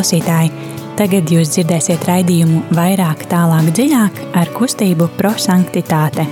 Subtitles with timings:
[0.00, 0.48] klausītāji!
[0.96, 6.24] Tagad jūs dzirdēsiet raidījumu vairāk, tālāk, dziļāk ar kustību prosanktitāte.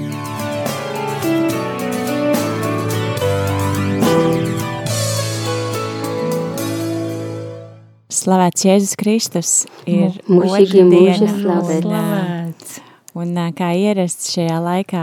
[8.09, 9.51] Slavēts Jēzus Kristus
[9.85, 12.79] ir Mūžīgi mūža slavēts.
[13.21, 15.03] Un kā ierasts šajā laikā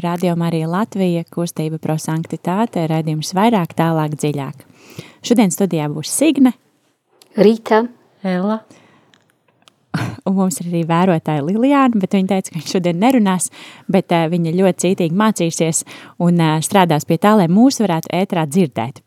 [0.00, 4.64] Radio Marija Latvija kustība prosanktitāte raidījums vairāk, tālāk, dziļāk.
[5.20, 6.54] Šodien studijā būs Signe,
[7.38, 7.84] Rīta,
[8.26, 8.60] Ella,
[10.26, 13.48] un mums ir arī vērotāja Lilijāna, bet viņa teica, ka viņa šodien nerunās,
[13.90, 15.84] bet uh, viņa ļoti cītīgi mācīsies
[16.24, 19.02] un uh, strādās pie tā, lai mūs varētu ētrā dzirdēt.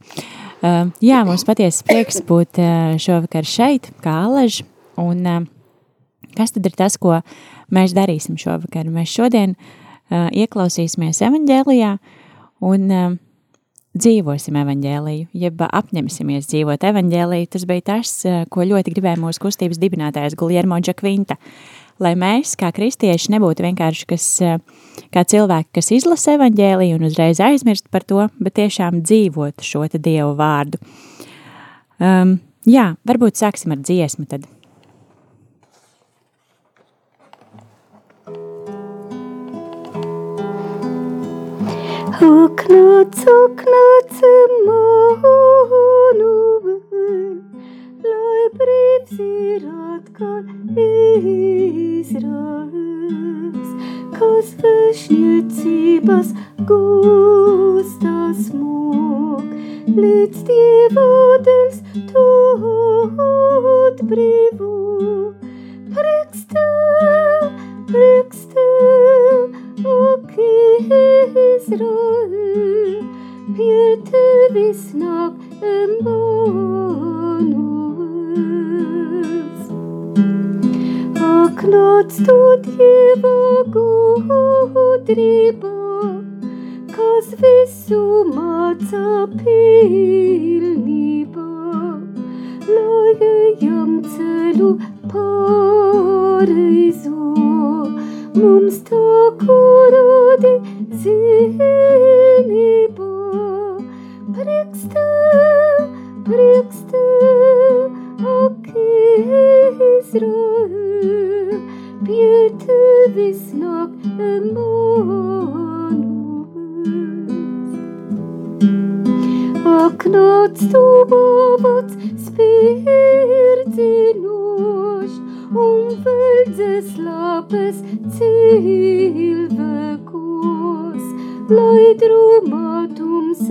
[0.61, 4.61] Uh, jā, mums patiesi prieks būt uh, šovakar šeit, kā Alež,
[5.01, 5.41] un uh,
[6.37, 7.19] kas tad ir tas, ko
[7.73, 8.89] mēs darīsim šovakar?
[8.91, 11.95] Mēs šodien uh, ieklausīsimies evaņģēlijā
[12.71, 13.11] un uh,
[13.97, 17.49] dzīvosim evaņģēliju, jeb apņemsimies dzīvot evaņģēliju.
[17.51, 21.37] Tas bija tas, uh, ko ļoti gribēja mūsu kustības dibinātājs Guljermo Džakvinta.
[22.01, 27.43] Lai mēs, kā kristieši, nebūtu vienkārši kas, uh, kā cilvēki, kas izlasa evaņģēliju un uzreiz
[27.43, 30.79] aizmirst par to, bet tiešām dzīvot šo te Dievu vārdu.
[32.01, 34.47] Um, jā, varbūt sāksim ar dziesmu tad.
[42.21, 44.19] Oknāc, oknāc
[44.67, 46.33] manu
[46.65, 47.31] vēl,
[48.05, 50.43] lai brīvs ir atkal
[52.05, 52.51] Izraels,
[54.19, 56.29] kas vēšniecības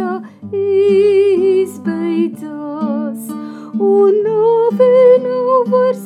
[0.01, 0.23] tumsa
[1.61, 3.27] izbeidzās
[3.89, 4.89] un nāve
[5.25, 6.05] nav vairs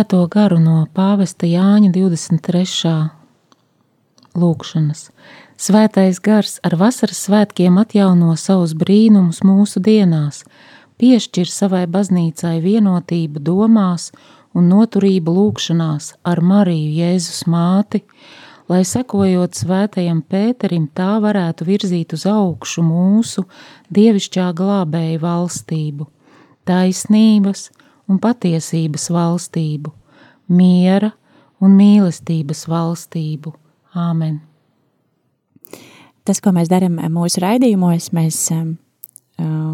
[0.00, 2.92] svēto garu no pāvesta Jāņa 23.
[4.32, 5.00] lūkšanas.
[5.60, 10.46] Svētais gars ar vasaras svētkiem atjauno savus brīnumus mūsu dienās,
[10.96, 14.08] piešķir savai baznīcai vienotību domās
[14.56, 18.00] un noturību lūkšanās ar Mariju Jēzus māti,
[18.72, 23.44] lai sekojot svētajam Pēterim tā varētu virzīt uz augšu mūsu
[23.92, 26.08] dievišķā glābēja valstību,
[26.64, 27.68] taisnības
[28.10, 29.92] un patiesības valstību,
[30.50, 31.12] miera
[31.62, 33.54] un mīlestības valstību.
[33.98, 34.40] Āmen!
[36.26, 38.74] Tas, ko mēs darām mūsu raidījumos, mēs um,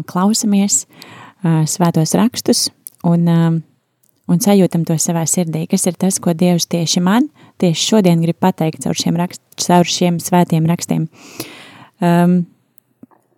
[0.09, 2.67] klausamies uh, svētos rakstus
[3.05, 3.57] un, um,
[4.31, 7.27] un sajūtam to savā sirdī, kas ir tas, ko Dievs tieši man,
[7.61, 11.09] tieši šodien grib pateikt caur šiem, rakst, caur šiem svētiem rakstiem.
[12.01, 12.39] Um,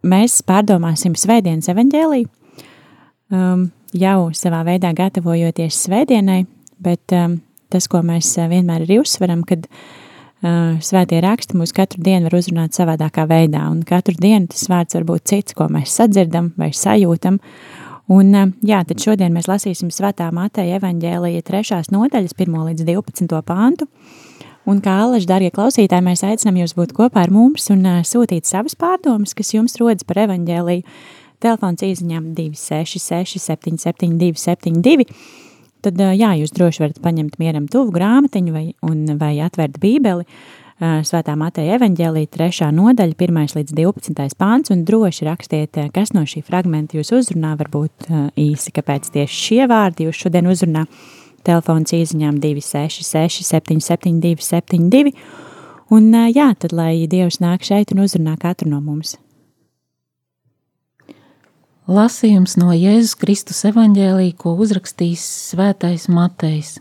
[0.06, 2.24] mēs pārdomāsim Svētdienas evaņģēlī,
[3.34, 6.44] um, jau savā veidā gatavojoties Svētdienai,
[6.84, 7.40] bet um,
[7.72, 12.78] tas, ko mēs vienmēr arī uzsveram, kad uh, svētie raksti mūs katru dienu var uzrunāt
[12.78, 17.40] savādākā veidā, un katru dienu tas vārds var būt cits, ko mēs sadzirdam vai sajūtam,
[18.10, 18.34] Un,
[18.66, 23.86] jā, tad šodien mēs lasīsim Svētā Mateja evaņģēlija trešās nodaļas, 1 līdz 12 pāntu.
[24.70, 28.50] Un kā Allaž, darbie klausītāji, mēs aicinām jūs būt kopā ar mums un uh, sūtīt
[28.50, 30.84] savas pārdomas, kas jums rodas par evaņģēliju.
[31.40, 35.06] Telefons īsiņām 266 772 72.
[35.80, 40.28] Tad, jā, jūs droši varat paņemt mieram tuvu grāmatiņu vai, un, vai atvērt bībeli.
[40.80, 42.70] Svētā Mateja evaņģēlī 3.
[42.76, 43.40] nodaļa, 1.
[43.60, 44.36] līdz 12.
[44.40, 48.08] pāns, un droši rakstiet, kas no šī fragmenta jūs uzrunā, varbūt
[48.40, 50.86] īsi, kāpēc tieši šie vārdi jūs šodien uzrunā.
[51.48, 55.16] Telefons īziņām 266 772 72,
[55.96, 59.16] un jā, tad lai Dievs nāk šeit un uzrunā katru no mums.
[61.90, 66.76] Lasījums no Jēzus Kristus evaņģēlī, ko uzrakstījis svētais Matejs.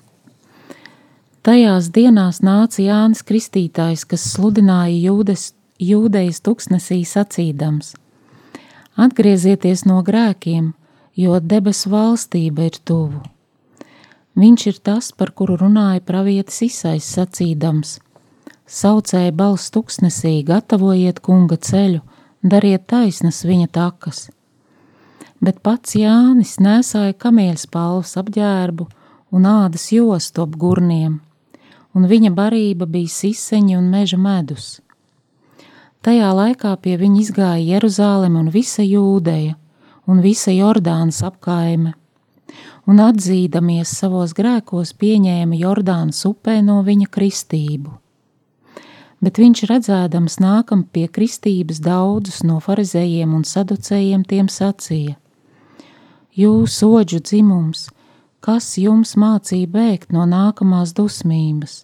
[1.40, 7.94] Tajās dienās nāca Jānis Kristītājs, kas sludināja jūdes, jūdejas tuksnesī sacīdams:
[9.00, 10.74] Atgriezieties no grēkiem,
[11.16, 13.24] jo debesu valstība ir tuvu.
[14.36, 17.96] Viņš ir tas, par kuru runāja pravietis Isais sacīdams:
[18.68, 22.02] Saucēja balss tuksnesī, gatavojiet kunga ceļu,
[22.44, 24.28] dariet taisnas viņa takas.
[25.40, 28.88] Bet pats Jānis nesāja kamieļspalvas apģērbu
[29.34, 31.20] un ādas jostu ap gurniem
[31.98, 34.78] un viņa barība bija siseņi un meža medus.
[36.04, 39.56] Tajā laikā pie viņa izgāja Jeruzāleme un visa Jūdeja
[40.08, 41.92] un visa Jordānas apkaime,
[42.88, 47.98] un atzīdamies savos grēkos pieņēma Jordānas upē no viņa kristību.
[49.18, 55.18] Bet viņš redzēdams nākam pie kristības daudzus no farizējiem un saducējiem tiem sacīja:
[56.38, 57.88] Jūs, oģu dzimums,
[58.38, 61.80] kas jums mācīja bēgt no nākamās dusmības?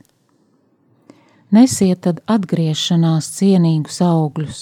[1.51, 4.61] Nesiet tad atgriešanās cienīgus augļus,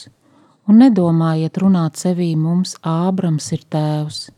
[0.65, 4.31] un nedomājiet runāt sevī mums Ābrams ir tēvs.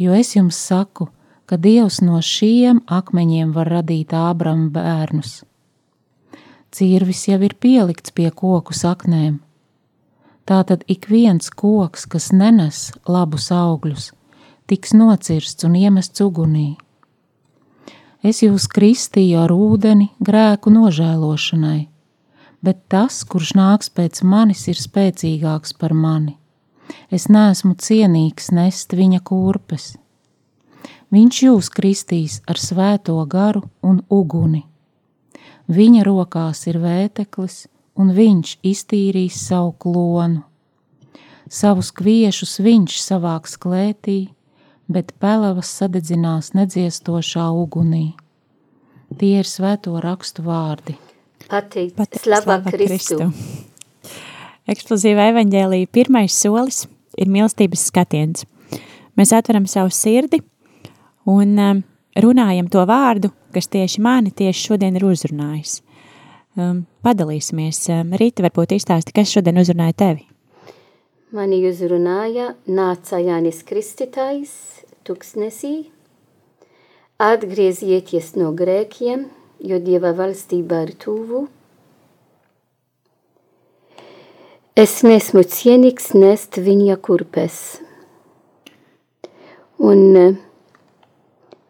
[0.00, 1.10] Jo es jums saku,
[1.44, 5.34] ka Dievs no šiem akmeņiem var radīt Ābrama bērnus.
[6.72, 9.36] Cirvis jau ir pielikts pie koku saknēm.
[10.48, 14.08] Tātad ik viens koks, kas nenes labus augļus,
[14.70, 16.76] tiks nocirsts un iemests ugunī.
[18.22, 21.88] Es jūs kristīju ar ūdeni grēku nožēlošanai,
[22.62, 26.36] bet tas, kurš nāks pēc manis, ir spēcīgāks par mani.
[27.10, 29.94] Es neesmu cienīgs nest viņa kurpes.
[31.10, 34.62] Viņš jūs kristīs ar svēto garu un uguni.
[35.70, 37.64] Viņa rokās ir vēteklis,
[37.98, 40.44] un viņš iztīrīs savu klonu.
[41.50, 44.28] Savus kviešus viņš savāks klētī,
[44.90, 48.12] bet pelavas sadedzinās nedziestošā ugunī.
[49.18, 50.96] Tie ir svēto rakstu vārdi.
[51.50, 53.30] Pateikt, Pateikt slava Kristu.
[53.30, 54.16] Kristu.
[54.70, 56.84] Eksplozīva evaņģēlija pirmais solis
[57.18, 58.46] ir mīlestības skatiens.
[59.18, 60.38] Mēs atveram savu sirdi
[61.28, 61.82] un um,
[62.22, 65.80] runājam to vārdu, kas tieši mani tieši šodien ir uzrunājis.
[66.58, 67.82] Um, padalīsimies.
[67.94, 70.26] Um, Rīta varbūt izstāsti, kas šodien uzrunāja tevi?
[71.34, 74.79] Mani uzrunāja nāca Jānis Kristītājs,
[75.10, 75.90] tuksnesī,
[77.20, 79.26] atgriezieties no grēkiem,
[79.60, 81.48] jo Dieva valstība ir tuvu.
[84.78, 87.56] Es nesmu cienīgs nest viņa kurpes.
[89.80, 90.36] Un eh,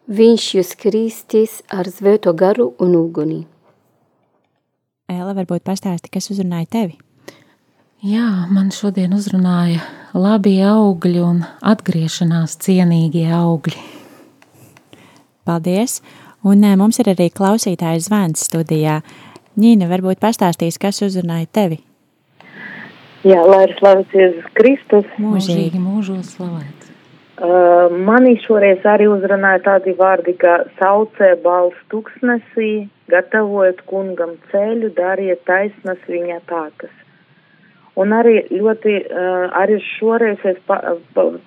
[0.07, 3.41] viņš jūs kristīs ar svēto garu un uguni.
[5.11, 6.99] Ēla, varbūt pastāsti, kas uzrunāja tevi?
[8.05, 9.81] Jā, man šodien uzrunāja
[10.13, 13.79] labi augļi un atgriešanās cienīgie augļi.
[15.47, 16.01] Paldies!
[16.41, 19.01] Un mums ir arī klausītājs zvans studijā.
[19.61, 21.77] Ņīna, varbūt pastāstīs, kas uzrunāja tevi?
[23.21, 25.09] Jā, lai ir slavēts Jēzus Kristus.
[25.21, 26.89] Mūžīgi mūžos slavēts.
[27.41, 35.41] Uh, mani šoreiz arī uzrunāja tādi vārdi, kā saucē balss tuksnesī, gatavojot kungam ceļu, dariet
[35.49, 36.93] taisnas viņa tākas.
[38.01, 40.59] Un arī ļoti, uh, arī šoreiz es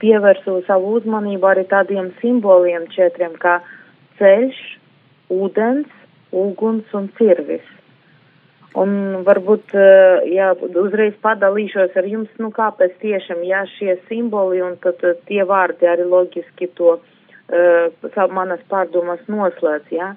[0.03, 3.59] pievērsu savu uzmanību arī tādiem simboliem četriem, kā
[4.21, 4.59] ceļš,
[5.35, 5.89] ūdens,
[6.35, 7.65] uguns un cirvis.
[8.79, 10.51] Un varbūt, uh, jā,
[10.83, 15.89] uzreiz padalīšos ar jums, nu kāpēc tiešām, jā, šie simboli un tad uh, tie vārdi
[15.91, 20.13] arī loģiski to uh, manas pārdomas noslēdz, jā.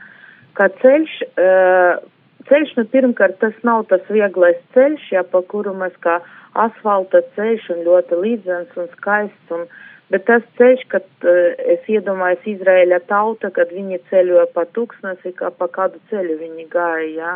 [0.58, 2.02] Kā ceļš, uh,
[2.50, 6.20] ceļš, nu pirmkārt, tas nav tas vieglais ceļš, ja pa kuru mēs kā
[6.58, 9.68] asfalta ceļš un ļoti līdzens un skaists, un,
[10.14, 15.52] bet tas ceļš, kad uh, es iedomājos Izraēļa tauta, kad viņi ceļoja pa tūkstnesi, kā
[15.54, 17.34] pa kādu ceļu viņi gāja, ja,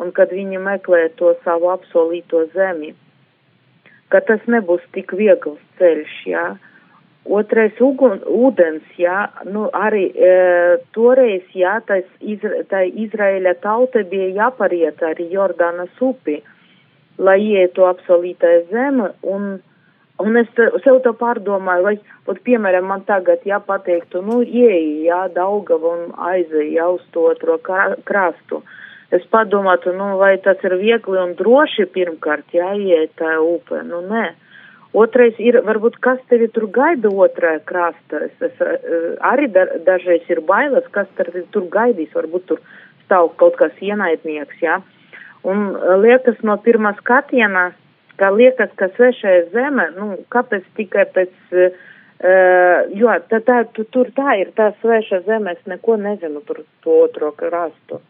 [0.00, 2.94] un kad viņi meklē to savu apsolīto zemi,
[4.12, 6.46] ka tas nebūs tik viegls ceļš, ja.
[7.26, 10.34] Otrais ugun, ūdens, jā, nu arī e,
[10.94, 16.38] toreiz, jā, tais, izra, tai Izraēļa tauta bija jāpariet arī Jordānas upi,
[17.18, 19.58] lai ietu apsolītāja zeme, un,
[20.22, 20.52] un es
[20.84, 21.96] sev to pārdomāju, vai,
[22.28, 27.58] pat, piemēram, man tagad jāpateiktu, nu, ieeja, jā, Daugava un aizēja, jā, uz to otro
[27.58, 28.62] krastu.
[29.14, 34.04] Es padomātu, nu, vai tas ir viegli un droši pirmkārt, jā, ieiet tā upe, nu,
[34.06, 34.28] nē.
[34.96, 38.22] Otrais ir, varbūt, kas tevi tur gaida otrā krasta.
[38.28, 42.14] Es, es, eh, arī da, dažreiz ir bailes, kas tevi tur gaidīs.
[42.16, 42.62] Varbūt tur
[43.04, 44.78] stāv kaut kas ienaidnieks, jā.
[44.78, 45.16] Ja?
[45.44, 47.68] Un eh, liekas no pirmā skatiena,
[48.16, 54.08] ka liekas, ka svešая zeme, nu, kāpēc tikai pēc, uh, jo tā, tā, tu, tur
[54.16, 58.00] tā ir tā sveša zeme, es neko nezinu tur to otro krastu.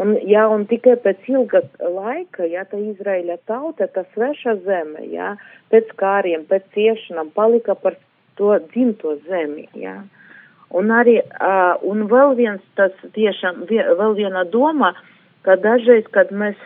[0.00, 5.34] Un, ja, un tikai pēc ilga laika, ja tā Izraēļa tauta, tā sveša zeme, ja,
[5.72, 7.98] pēc kāriem, pēc ciešanām palika par
[8.40, 9.98] to dzimto zemi, ja.
[10.70, 14.94] Un arī, uh, un vēl viens tas tiešām, vēl viena doma,
[15.44, 16.56] ka dažreiz, kad mēs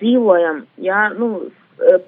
[0.00, 1.50] dzīvojam, ja, nu,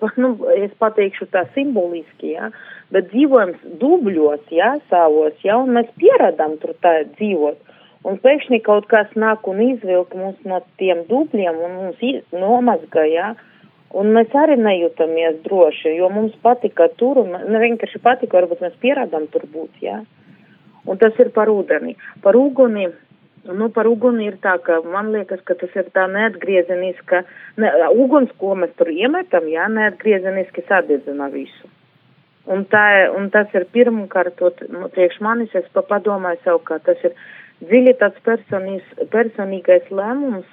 [0.00, 2.50] pa, nu, es pateikšu tā simboliski, ja,
[2.94, 7.60] bet dzīvojam dubļos, ja, savos, ja, un mēs pieradam tur tā dzīvot.
[8.08, 13.34] Un pēkšņi kaut kas nāk un izvilk mūs no tiem dubļiem un mums nomazga, jā.
[13.90, 18.76] Un mēs arī nejūtamies droši, jo mums patika tur, un ne vienkārši patika, varbūt mēs
[18.80, 19.98] pierādām tur būt, jā.
[20.86, 21.96] Un tas ir par ūdeni.
[22.24, 22.86] Par uguni,
[23.50, 27.24] nu par uguni ir tā, ka man liekas, ka tas ir tā neatgriezeniska,
[27.60, 31.68] ne, uguns, ko mēs tur iemetam, jā, neatgriezeniski sadedzina visu.
[32.50, 34.40] Un, tā, un tas ir pirmkārt,
[34.72, 37.18] nu, priekš manis es pa padomāju sev, ka tas ir
[37.64, 40.48] dziļi tāds personīs, personīgais lēmums,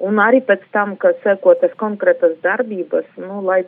[0.00, 3.64] un arī pēc tam, ka sekotas konkrētas darbības, nu, lai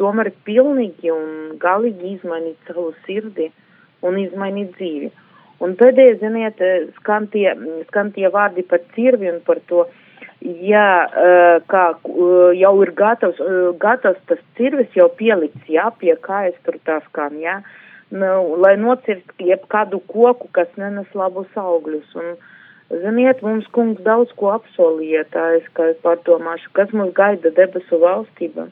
[0.00, 3.50] tomēr pilnīgi un galīgi izmainīt savu sirdi
[4.04, 5.12] un izmainīt dzīvi.
[5.64, 6.60] Un pēdējais, ziniet,
[6.98, 7.54] skan tie,
[7.88, 9.86] skan tie vārdi par cirvi un par to,
[10.44, 10.84] ja
[11.70, 11.86] kā
[12.60, 13.40] jau ir gatavs,
[13.80, 17.56] gatavs tas cirvis jau pielikts, jā, pie kājas tur tā skan, jā.
[17.62, 17.85] Ja?
[18.14, 22.12] Nu, lai nocirst jebkādu koku, kas nenes labus augļus.
[22.20, 22.36] Un,
[23.02, 28.68] ziniet, mums kungs daudz ko apsolīja, tā es kā pārdomāšu, kas mums gaida debesu valstība.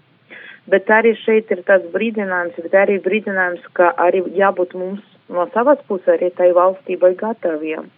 [0.71, 5.83] Bet arī šeit ir tāds brīdinājums, bet arī brīdinājums, ka arī jābūt mums no savas
[5.89, 7.91] puses arī tai valstībai gataviem.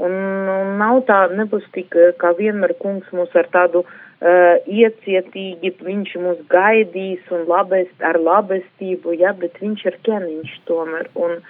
[0.00, 0.14] Un,
[0.48, 3.90] un nav tā, nebūs tik, kā vienmēr kungs mūs ar tādu uh,
[4.22, 11.08] iecietīgi, viņš mūs gaidīs un labest, ar labestību, ja, bet viņš ir ķeniņš tomēr.
[11.18, 11.40] Un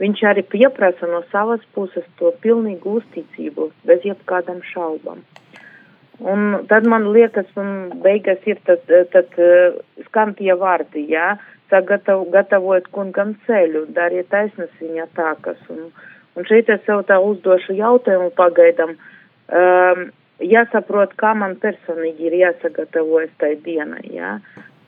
[0.00, 5.20] viņš arī pieprasa no savas puses to pilnīgu uzticību, bez jebkādam šaubam.
[6.22, 11.34] Un tad man liekas, un beigas ir tad, tad uh, skan tie vārdi, jā,
[11.72, 15.60] sagatav, gatavojot kungam ceļu, dariet taisnas viņa tākas.
[15.72, 15.88] Un,
[16.36, 18.94] un šeit es sev tā uzdošu jautājumu pagaidam.
[19.52, 20.10] Um,
[20.44, 24.36] jāsaprot, kā man personīgi ir jāsagatavojas tai dienai, jā.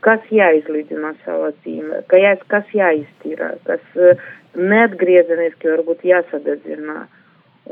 [0.04, 7.06] Kas jāizlīdzina savā dzīvē, ka jā, kas jāiztīrā, kas uh, neatgriezeniski varbūt jāsadedzina.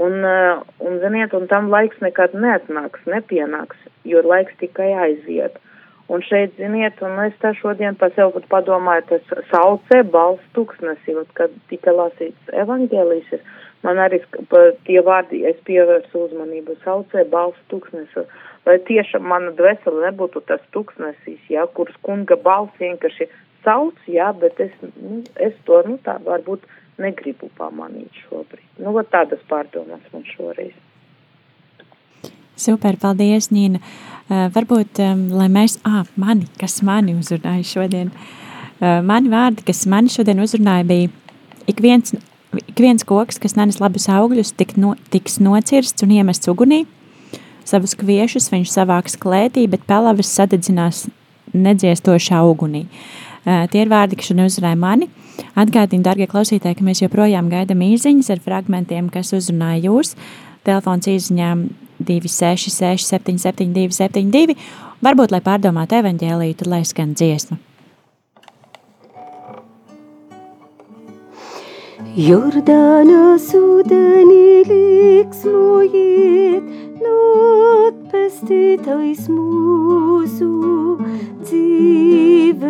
[0.00, 3.76] Un, uh, un, ziniet, un tam laiks nekad neatnāks, nepienāks,
[4.08, 5.58] jo laiks tikai aiziet.
[6.12, 11.14] Un šeit, ziniet, un es tā šodien pa sev pat padomāju, tas saucē balsts tūkstnesi,
[11.38, 13.44] kad tika lasīts evaņģēlīs ir
[13.86, 14.20] man arī
[14.86, 18.26] tie vārdi, es pievērsu uzmanību, saucē balss tūkstnesu,
[18.66, 23.28] lai tiešām mana dvēsele nebūtu tas tūkstnesis, jā, kuras kunga balss vienkārši
[23.64, 26.64] sauc, jā, bet es, nu, es to, nu, tā varbūt
[27.02, 28.64] negribu pamanīt šobrīd.
[28.82, 30.74] Nu, vat tādas pārdomas man šoreiz.
[32.62, 33.80] Super, paldies, Nīna.
[34.30, 39.82] Uh, varbūt, um, lai mēs, ā, mani, kas mani uzrunāja šodien, uh, mani vārdi, kas
[39.90, 41.10] mani šodien uzrunāja, bija
[41.70, 42.14] ik viens
[42.52, 46.82] Ik viens koks, kas nenes labus augļus, tik no, tiks nocirsts un iemests ugunī.
[47.64, 51.06] Savus kviešus viņš savāks klētī, bet pelavas sadedzinās
[51.56, 52.84] nedziestošā ugunī.
[53.42, 55.08] Uh, tie ir vārdi, kas šodien uzrunāja mani.
[55.58, 60.12] Atgādini, darbie klausītāji, ka mēs joprojām gaidām īsiņas ar fragmentiem, kas uzrunāja jūs.
[60.66, 61.66] Telefons īsiņām
[62.04, 64.60] 266, 772, 72.
[65.02, 67.58] Varbūt, lai pārdomātu evaņģēlīju, tad lai skan dziesma.
[72.12, 76.66] Jordānas ūdenī līksmojiet,
[77.00, 80.48] not pēc pestītais mūsu
[81.46, 82.60] dzīves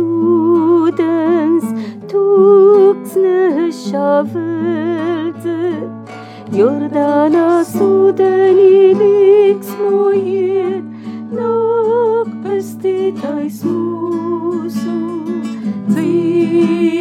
[0.00, 1.66] ūdens,
[2.08, 5.60] tūkstneša veldze.
[6.56, 10.88] Jordānā ūdenī liksmojiet,
[11.36, 14.96] nāk pestītais mūsu
[15.92, 17.00] dzīves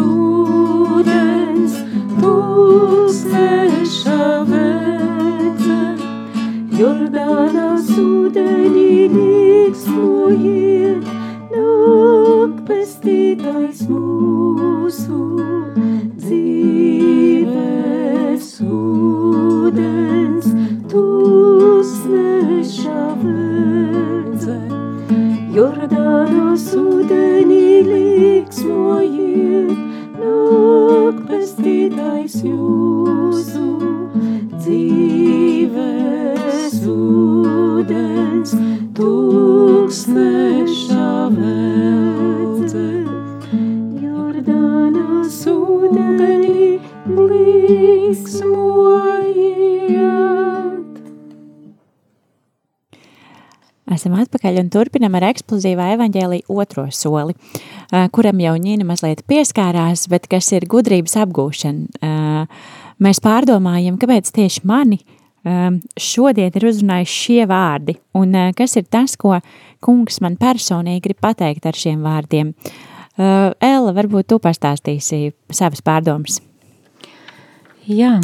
[0.00, 1.74] ūdens,
[2.22, 4.18] tūkstneša
[4.52, 5.80] veldze.
[6.78, 11.04] Jordānā ūdenī liksmojiet,
[11.54, 15.47] nāk pestītais mūsu
[54.58, 57.34] atpakaļ un turpinam ar eksplozīvā evaņģēlī otro soli,
[58.12, 62.46] kuram jau Ņīna mazliet pieskārās, bet kas ir gudrības apgūšana.
[62.98, 64.98] Mēs pārdomājam, kāpēc tieši mani
[65.96, 69.38] šodien ir uzrunājuši šie vārdi, un kas ir tas, ko
[69.80, 72.52] kungs man personīgi grib pateikt ar šiem vārdiem.
[73.18, 76.40] Ella, varbūt tu pastāstīsi savas pārdomas.
[77.88, 78.18] Jā,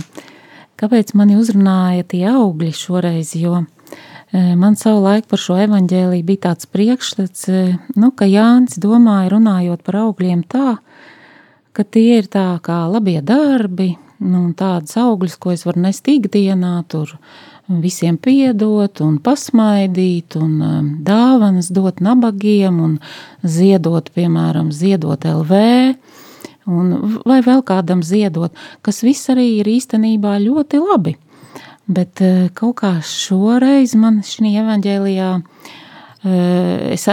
[0.77, 3.67] kāpēc mani uzrunāja tie augļi šoreiz, jo e,
[4.35, 7.47] man savu laiku par šo evaņģēliju bija tāds priekšstats,
[7.95, 10.79] nu, ka Jānis domāja runājot par augļiem tā,
[11.75, 13.95] ka tie ir tā kā labie darbi,
[14.25, 17.15] nu, tādas augļas, ko es varu nest ikdienā, tur
[17.69, 20.59] visiem piedot un pasmaidīt un
[21.07, 22.99] dāvanas dot nabagiem un
[23.41, 25.63] ziedot, piemēram, ziedot LV
[26.71, 26.93] un
[27.25, 31.17] vai vēl kādam ziedot, kas viss arī ir īstenībā ļoti labi.
[31.87, 37.09] Bet uh, kaut kā šoreiz man šī evaņģēlijā uh, es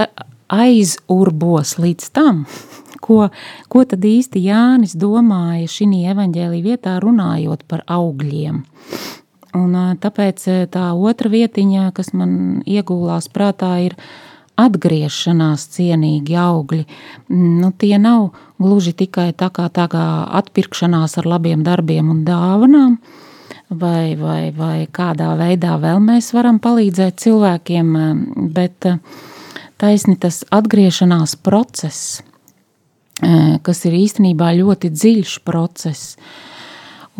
[0.52, 2.46] aizurbos līdz tam,
[3.06, 3.28] ko,
[3.72, 8.64] ko tad īsti Jānis domāja šī evaņģēlī vietā runājot par augļiem.
[9.58, 13.98] Un ā, tāpēc tā otra vietiņa, kas man iegūlās prātā, ir
[14.62, 16.86] atgriešanās cienīgi augļi.
[17.34, 18.30] Nu, tie nav
[18.62, 20.06] gluži tikai tā kā, tā kā
[20.40, 22.98] atpirkšanās ar labiem darbiem un dāvanām,
[23.72, 27.94] vai, vai, vai kādā veidā vēl mēs varam palīdzēt cilvēkiem,
[28.54, 28.88] bet
[29.82, 32.22] taisni tas atgriešanās process,
[33.64, 36.16] kas ir īstenībā ļoti dziļš process.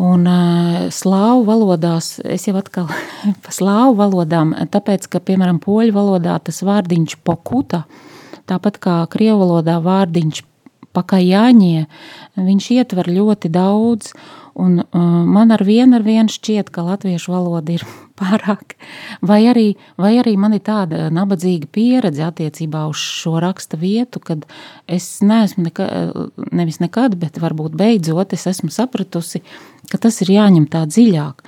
[0.02, 2.88] Un uh, slāvu valodās, es jau atkal
[3.44, 7.84] par slāvu valodām, tāpēc, ka, piemēram, poļu valodā tas vārdiņš pokuta,
[8.48, 10.42] tāpat kā krievu valodā vārdiņš
[10.96, 11.84] pakajāņie,
[12.40, 14.14] viņš ietver ļoti daudz,
[14.54, 17.84] un uh, man ar vienu ar vienu šķiet, ka latviešu valoda ir
[18.20, 18.76] pārāk,
[19.24, 19.66] vai arī,
[20.00, 24.46] vai arī man ir tāda nabadzīga pieredze attiecībā uz šo raksta vietu, kad
[24.86, 25.88] es neesmu neka,
[26.52, 29.42] nevis nekad, bet varbūt beidzot es esmu sapratusi,
[29.90, 31.42] ka tas ir jāņem tā dziļāk,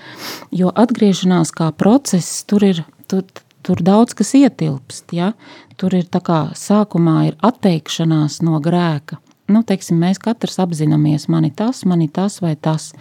[0.56, 3.26] jo atgriešanās kā process, tur ir, tur,
[3.64, 5.32] tur daudz kas ietilpst, ja?
[5.80, 11.50] tur ir tā kā sākumā ir atteikšanās no grēka, nu, teiksim, mēs katrs apzināmies, mani
[11.54, 12.92] tas, mani tas vai tas,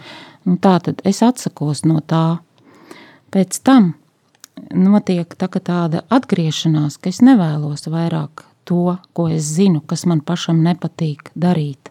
[0.44, 2.26] nu, tā tad es atsakos no tā,
[3.34, 3.88] Pēc tam
[4.70, 10.60] notiek tā, tāda atgriešanās, ka es nevēlos vairāk to, ko es zinu, kas man pašam
[10.62, 11.90] nepatīk darīt.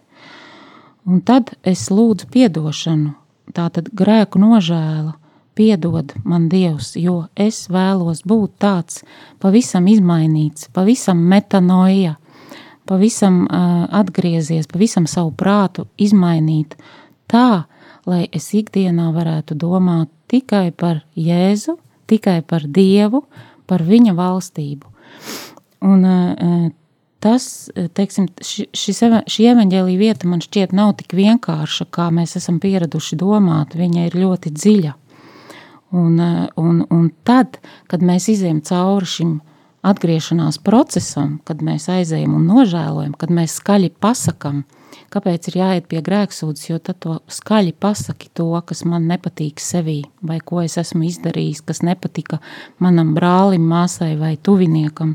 [1.04, 3.12] Un tad es lūdzu atdošanu,
[3.52, 5.12] tātad grēku nožēlu,
[5.52, 9.04] piedod man Dievs, jo es vēlos būt tāds
[9.44, 12.16] pavisam izmainīts, pavisam metanoja,
[12.88, 16.76] pavisam atgriezies, pavisam savu prātu izmainīt
[17.30, 17.64] tā,
[18.08, 21.78] lai es ikdienā varētu domāt tikai par Jēzu,
[22.10, 23.24] tikai par Dievu,
[23.66, 24.90] par viņa valstību.
[25.84, 26.04] Un
[27.24, 27.46] tas,
[27.96, 29.00] teiksim, šis,
[29.32, 34.18] šī evaņģēlīja vieta man šķiet nav tik vienkārša, kā mēs esam pieraduši domāt, viņa ir
[34.20, 34.92] ļoti dziļa.
[35.94, 36.18] Un,
[36.58, 39.34] un, un tad, kad mēs izējām cauri šim
[39.84, 44.64] atgriešanās procesam, kad mēs aizējam un nožēlojam, kad mēs skaļi pasakam,
[45.14, 50.00] Kāpēc ir jāiet pie grēksūdzes, jo tad to skaļi pasaki to, kas man nepatīk sevī,
[50.26, 52.40] vai ko es esmu izdarījis, kas nepatika
[52.82, 55.14] manam brālim, māsai vai tuviniekam.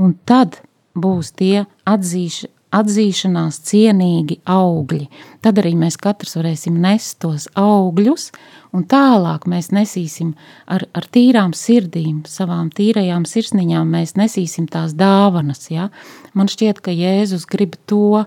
[0.00, 0.60] Un tad
[0.96, 2.42] būs tie atzīš,
[2.74, 5.08] atzīšanās cienīgi augļi.
[5.42, 8.28] Tad arī mēs katrs varēsim nest tos augļus,
[8.76, 10.32] un tālāk mēs nesīsim
[10.70, 15.66] ar, ar tīrām sirdīm, savām tīrajām sirsniņām, mēs nesīsim tās dāvanas.
[15.72, 15.90] Ja?
[16.34, 18.24] Man šķiet, ka Jēzus grib to,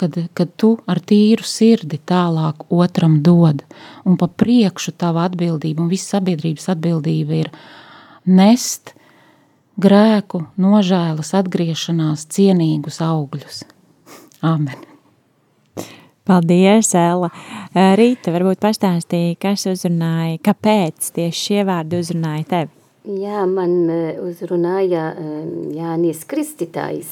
[0.00, 3.64] kad, kad tu ar tīru sirdi tālāk otram dod,
[4.06, 7.52] un pa priekšu tava atbildība un visa sabiedrības atbildība ir
[8.30, 8.94] nest
[9.80, 13.64] grēku, nožēlas, atgriešanās, cienīgus augļus.
[14.40, 14.86] Āmen!
[16.24, 17.28] Paldies, Ella.
[17.98, 22.70] Rīta, varbūt pastāstīja, kas uzrunāja, kāpēc tieši šie vārdi uzrunāja tevi?
[23.20, 23.74] Jā, man
[24.24, 25.10] uzrunāja
[25.76, 27.10] Jānis Kristitājs,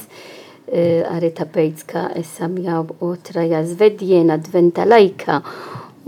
[0.69, 5.41] arī tāpēc, ka esam jau otrajā zvediena adventa laikā,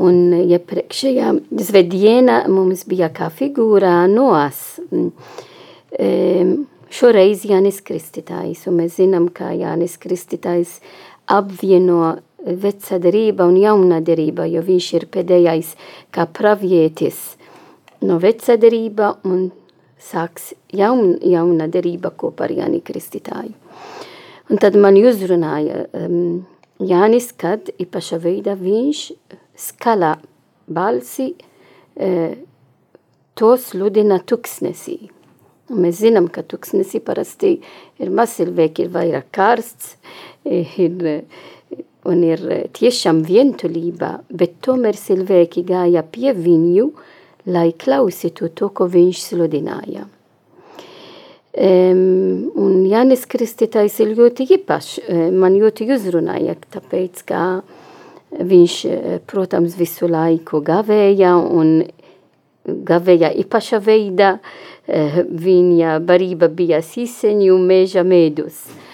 [0.00, 1.34] un iepriekšējā
[1.66, 4.78] zvediena mums bija kā figūrā noas,
[6.90, 10.78] šoreiz Jānis Kristitājs, un mēs zinām, ka Jānis Kristitājs
[11.30, 15.74] apvieno vecā derība un jaunā derība, jo viņš ir pēdējais
[16.14, 17.36] kā pravietis
[18.06, 19.50] no vecā derība un
[20.00, 23.52] sāks jaun, jauna derība kopā ar Jāni Kristītāju.
[24.50, 26.42] Un tad man uzrunāja um,
[26.80, 29.04] Jānis, kad īpaša veidā viņš
[29.60, 30.16] skala
[30.66, 32.34] balsi uh,
[33.36, 34.98] to sludina tuksnesī.
[35.70, 37.52] Un mēs zinām, ka tuksnesī parasti
[38.02, 40.00] ir mazilvēki, ir vairāk karsts, ir
[42.08, 42.44] un ir
[42.76, 46.88] tiešām vientulība, bet tomēr cilvēki gāja pie viņu,
[47.50, 50.06] lai klausītu to, ko viņš sludināja.
[51.50, 55.00] Um, un Jānis Kristītājs ir ļoti īpašs,
[55.34, 57.40] man ļoti uzrunāja, tāpēc, ka
[58.30, 58.76] viņš,
[59.26, 61.80] protams, visu laiku gavēja un
[62.64, 64.36] gavēja īpaša veidā,
[64.86, 68.62] viņa barība bija sīseņu meža medus.
[68.70, 68.89] Um,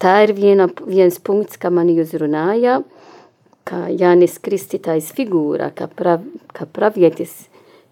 [0.00, 2.80] tā ir viena, viens punkts, kā mani uzrunāja,
[3.68, 6.24] kā Jānis Kristītājs figūra, kā, prav,
[6.56, 7.34] kā pravietis,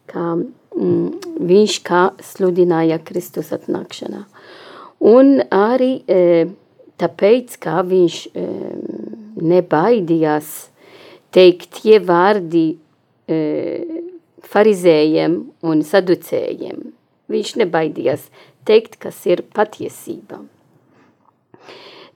[0.09, 4.25] kā mm, viņš kā sludināja Kristus atnākšanā.
[5.09, 6.49] Un arī e,
[6.99, 8.47] tāpēc, kā viņš e,
[9.39, 10.53] nebaidījās
[11.35, 12.67] teikt tie vārdi
[13.29, 13.39] e,
[14.49, 16.81] farizējiem un saducējiem.
[17.29, 18.31] Viņš nebaidījās
[18.69, 20.43] teikt, kas ir patiesība.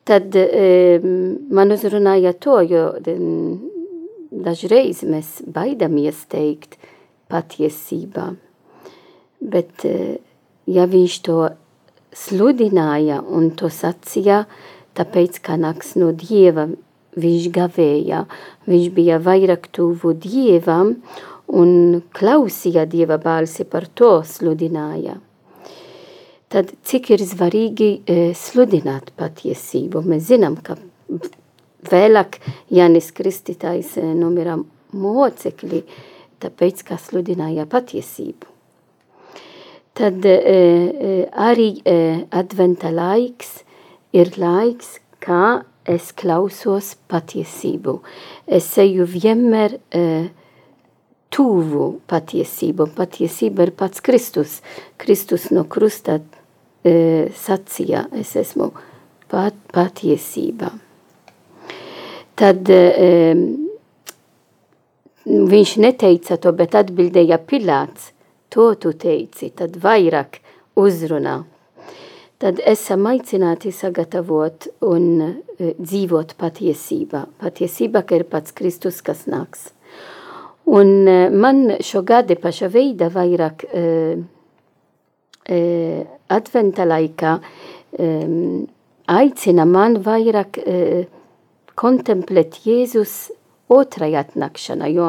[0.08, 0.98] Tad e,
[1.54, 2.84] man uzrunāja to, jo
[4.32, 6.74] dažreiz mēs baidamies teikt
[7.30, 8.32] patiesībā.
[9.54, 10.18] Bet e,
[10.66, 11.38] ja viņš to
[12.18, 14.42] sludināja un to sacīja,
[14.98, 16.66] tāpēc, ka nāks no Dieva,
[17.14, 18.24] viņš gavēja,
[18.66, 20.96] viņš bija vairāk tuvu Dievam
[21.46, 25.20] un klausīja Dieva balsi par to sludināja
[26.52, 30.02] tad cik ir svarīgi e, sludināt patiesību.
[30.04, 30.76] Mēs zinām, ka
[31.90, 32.38] vēlāk
[32.72, 34.58] Jānis Kristītājs e, nomira
[34.92, 35.82] mocekļi,
[36.42, 38.50] tāpēc, ka sludināja patiesību.
[39.96, 40.36] Tad e,
[41.32, 41.68] arī
[42.32, 43.58] adventa laiks
[44.16, 47.98] ir laiks, kā es klausos patiesību.
[48.46, 50.04] Es eju vienmēr e,
[51.32, 52.90] tuvu patiesību.
[52.96, 54.60] Patiesība ir pats Kristus.
[55.00, 56.20] Kristus no krusta
[56.82, 58.70] sacīja, es esmu
[59.30, 60.72] pat, patiesība.
[62.38, 62.66] Tad
[65.26, 68.10] viņš neteica to, bet atbildēja Pilāts,
[68.52, 70.40] to tu teici, tad vairāk
[70.80, 71.42] uzrunā.
[72.42, 75.04] Tad esam aicināti sagatavot un
[75.60, 77.26] dzīvot patiesībā.
[77.38, 79.70] Patiesība, ka ir pats Kristus, kas nāks.
[80.66, 81.06] Un
[81.38, 83.84] man šo gadi paša veida vairāk e,
[85.48, 87.36] adventa laikā
[87.98, 88.66] um,
[89.10, 90.60] aicina man vairāk
[91.74, 93.32] kontemplēt Jēzus
[93.72, 95.08] otrai atnākšana, jo,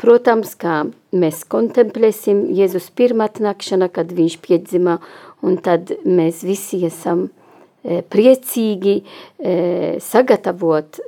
[0.00, 0.82] protams, kā
[1.14, 4.98] mēs kontemplēsim Jēzus pirmā atnākšana, kad viņš piedzima,
[5.46, 11.00] un tad mēs visi esam uh, priecīgi uh, sagatavot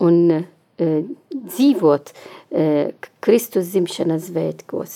[0.00, 0.16] un
[0.80, 2.12] dzīvot
[3.20, 4.94] Kristus zimšanas svētkos.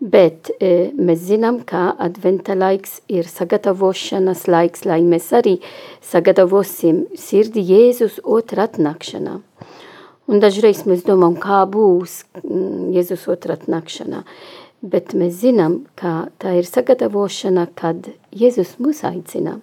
[0.00, 5.58] Bet e, mēs zinām, ka adventa laiks ir sagatavošanas laiks, lai mēs arī
[6.00, 9.34] sagatavosim sirdi Jēzus otrā atnākšanā.
[10.30, 14.22] Un dažreiz mēs domājam, kā būs mm, Jēzus otrā atnākšanā.
[14.80, 19.58] Bet mēs zinām, ka tā ir sagatavošana, kad Jēzus mūs aicina.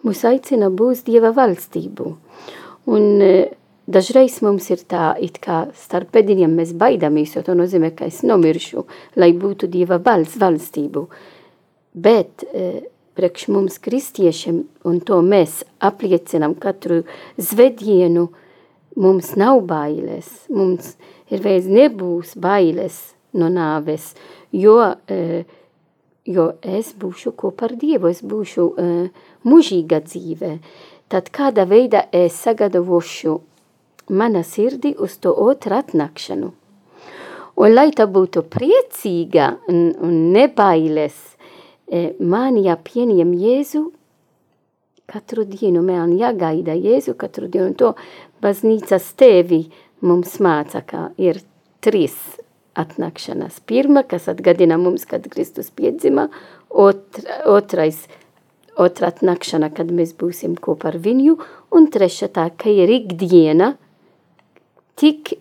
[0.00, 2.14] Mūs aicina būs Dieva valstību.
[2.88, 3.32] Un e,
[3.86, 8.24] Dažreiz mums ir tā, it kā starp pēdiņiem mēs baidamies, jo to nozīmē, ka es
[8.26, 8.82] nomiršu,
[9.14, 11.04] lai būtu Dieva valsts valstību.
[11.94, 14.58] Bet e, priekš mums kristiešiem,
[14.90, 17.04] un to mēs apliecinam katru
[17.38, 18.26] zvedienu,
[18.98, 20.96] mums nav bailes, mums
[21.30, 22.98] ir veids nebūs bailes
[23.36, 24.14] no nāves,
[24.50, 25.40] jo, uh,
[26.24, 30.56] jo es būšu kopā ar Dievu, es būšu uh, mūžīga dzīve.
[31.12, 33.36] Tad kāda veida es sagatavošu
[34.08, 36.52] mana sirdi uz to otru atnākšanu.
[37.56, 41.16] Un lai tā būtu priecīga un, un nebailes,
[41.88, 43.86] e, man jāpieņem Jēzu
[45.08, 47.72] katru dienu, man jāgaida Jēzu katru dienu.
[47.80, 47.94] To
[48.44, 49.64] baznīcas tevi
[50.04, 51.40] mums māca, ka ir
[51.80, 52.16] trīs
[52.76, 53.62] atnākšanas.
[53.64, 56.28] Pirma, kas atgadina mums, kad Kristus piedzima,
[56.68, 58.02] otra, otrais,
[58.76, 61.38] otra atnākšana, kad mēs būsim kopā ar viņu,
[61.72, 63.72] un trešā tā, ka ir ikdiena,
[64.96, 65.36] tik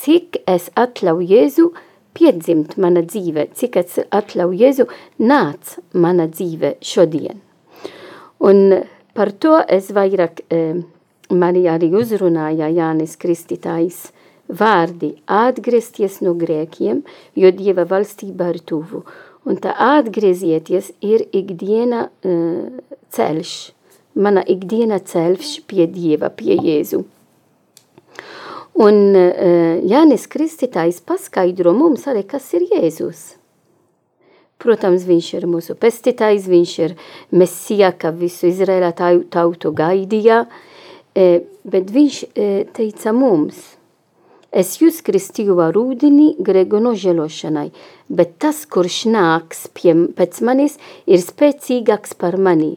[0.00, 1.70] cik es atļauju Jēzu
[2.16, 4.86] piedzimt mana dzīve, cik es atļauju Jēzu
[5.20, 7.40] nāc mana dzīve šodien.
[8.40, 8.82] Un
[9.16, 10.82] par to es vairāk, eh,
[11.30, 14.10] mani arī uzrunāja Jānis Kristitājs
[14.48, 17.02] vārdi atgriezties no grēkiem,
[17.34, 19.02] jo Dieva valstība ir tuvu.
[19.46, 22.66] Un tā atgriezieties ir ikdiena uh,
[23.14, 23.52] ceļš,
[24.14, 27.04] mana ikdiena ceļš pie Dieva, pie Jēzu.
[28.76, 33.22] Un uh, Jānis Kristītājs paskaidro mums arī, kas ir Jēzus.
[34.60, 36.96] Protams, viņš ir mūsu pestītājs, viņš ir
[37.32, 38.92] mesija, ka visu Izrēlā
[39.32, 43.62] tautu gaidīja, uh, bet viņš uh, teica mums,
[44.52, 47.70] es jūs kristīju ar ūdeni gregu nožēlošanai,
[48.12, 50.76] bet tas, kurš nāks pie, pēc manis,
[51.08, 52.74] ir spēcīgāks par mani.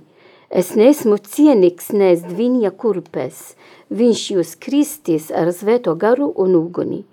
[0.49, 3.51] Es neesmu cienīgs nēst viņa kurpes,
[3.89, 7.03] viņš jūs kristīs ar svēto garu un uguni.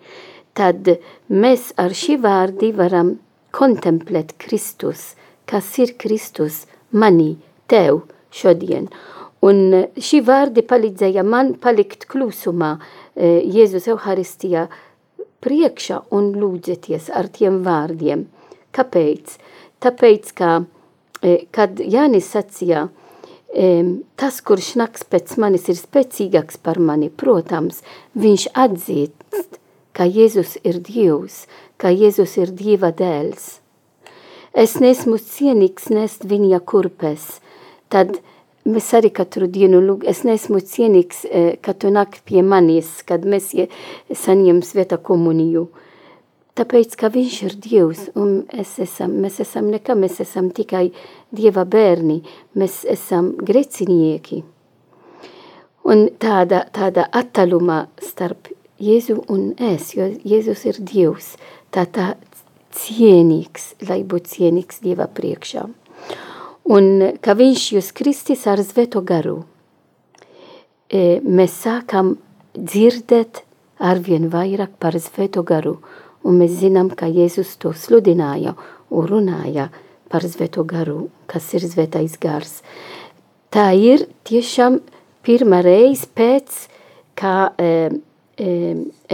[0.56, 0.88] Tad
[1.28, 3.16] mēs ar šī vārdi varam
[3.56, 5.14] kontemplēt Kristus,
[5.48, 7.36] kas ir Kristus manī,
[7.68, 8.88] tev šodien.
[9.44, 12.76] Un šī vārdi palīdzēja man palikt klusumā
[13.16, 14.66] Jēzus Euharistijā
[15.44, 18.26] priekšā un lūdzieties ar tiem vārdiem.
[18.76, 19.36] Kāpēc?
[19.84, 20.52] Tāpēc, ka,
[21.52, 22.88] kad Jānis sacīja,
[24.20, 27.08] tas, kurš nāks pēc manis, ir spēcīgāks par mani.
[27.08, 27.80] Protams,
[28.14, 29.60] viņš atzīst,
[29.96, 31.46] ka Jēzus ir Dievs,
[31.80, 33.56] ka Jēzus ir Dieva dēls.
[34.56, 37.40] Es nesmu cienīgs nest viņa kurpes,
[37.92, 38.18] tad
[38.64, 41.24] mēs arī katru dienu lūg, es nesmu cienīgs,
[41.64, 43.52] kad tu nāk pie manis, kad mēs
[44.12, 45.68] saņem svētā komuniju.
[46.56, 50.86] Tāpēc, ka viņš ir Dievs, un esam, mēs esam nekā, mēs esam tikai
[51.36, 52.22] Dieva bērni,
[52.56, 54.40] mēs esam grēcinieki.
[55.86, 58.48] Un tāda, tāda attāluma starp
[58.82, 61.34] Jēzu un es, jo Jēzus ir Dievs,
[61.72, 62.14] tā tā
[62.76, 65.66] cienīgs, lai būtu cienīgs Dieva priekšā.
[66.72, 66.88] Un
[67.22, 69.38] ka viņš jūs kristis ar svēto garu,
[70.90, 72.16] e, mēs sākam
[72.56, 73.44] dzirdēt
[73.78, 75.76] arvien vairāk par svēto garu,
[76.26, 78.56] un mēs zinām, ka Jēzus to sludināja
[78.90, 79.68] un runāja
[80.10, 82.60] par svēto garu, kas ir svētais gars.
[83.50, 84.80] Tā ir tiešām
[85.26, 86.66] pirmā reize pēc,
[87.18, 87.70] kā e,
[88.38, 88.50] e,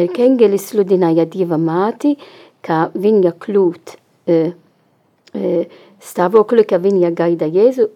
[0.03, 2.17] Erkengelis sludināja Dieva māti,
[2.65, 3.95] ka viņa kļūt
[4.27, 4.39] e,
[5.33, 5.55] e,
[6.03, 7.89] stāvokli, ka viņa gaida Jēzu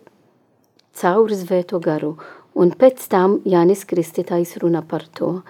[0.97, 2.15] caur svēto garu.
[2.57, 5.43] Un pēc tam Jānis Kristītājs runa par to.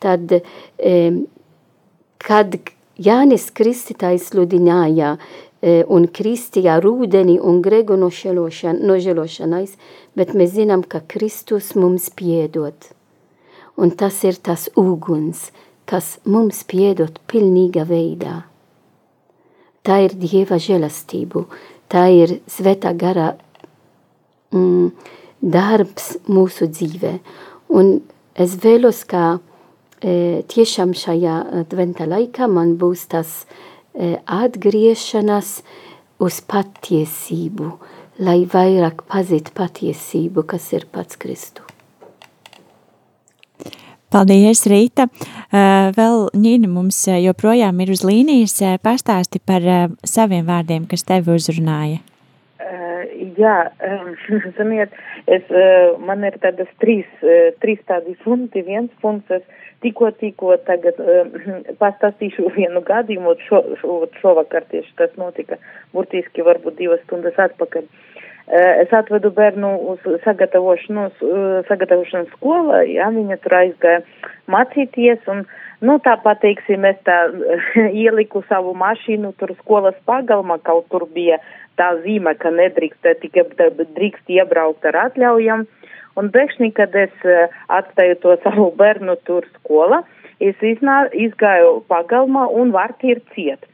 [0.00, 0.32] Tad,
[0.76, 0.96] e,
[2.20, 2.58] kad
[3.00, 9.76] Jānis Kristītājs sludināja e, un kristīja rūdeni un gregu nožēlošanais,
[10.16, 12.76] bet mēs zinām, ka Kristus mums piedod.
[13.80, 15.48] Un tas ir tas uguns,
[15.88, 18.42] kas mums piedod pilnīga veidā.
[19.80, 21.46] Tā ir Dieva žēlastību,
[21.88, 23.32] tā ir svētā gara
[24.52, 24.90] mm,
[25.40, 27.14] darbs mūsu dzīvē.
[27.72, 28.02] Un
[28.36, 29.38] es vēlos, ka
[30.00, 33.42] tiešām šajā adventa laikā man būs tas
[33.92, 35.60] e, atgriešanās
[36.20, 37.68] uz patiesību,
[38.24, 41.66] lai vairāk pazīt patiesību, kas ir pats Kristu.
[44.10, 45.06] Paldies, Rīta.
[45.06, 48.56] E, vēl Ņina mums joprojām ir uz līnijas.
[48.82, 49.68] Pastāsti par
[50.02, 52.00] saviem vārdiem, kas tevi uzrunāja.
[53.40, 53.70] Jā,
[54.58, 54.92] ziniet,
[55.30, 55.46] es,
[56.04, 57.08] man ir tādas trīs,
[57.62, 58.64] trīs tādi punkti.
[58.66, 61.28] Viens punkts, es tikko, tikko tagad uh,
[61.82, 65.60] pastāstīšu vienu gadījumu, šo, šo, šovakar tieši tas notika,
[65.94, 67.86] burtiski varbūt divas stundas atpakaļ.
[68.50, 74.04] Uh, es atvedu bērnu uz sagatavošanos, uh, sagatavošanas skolā, jā, viņa tur aizgāja
[74.50, 75.44] mācīties un,
[75.86, 77.22] nu, tāpat, teiksim, es tā
[78.04, 81.38] ieliku savu mašīnu tur skolas pagalmā, kaut tur bija
[81.78, 83.46] tā zīme, ka nedrīkst tikai
[83.96, 85.66] drīkst iebraukt ar atļaujam.
[86.18, 87.14] Un pēkšņi, kad es
[87.70, 90.02] atstāju to savu bērnu tur skola,
[90.40, 93.66] es iznā, izgāju pagalmā un varti ir ciet.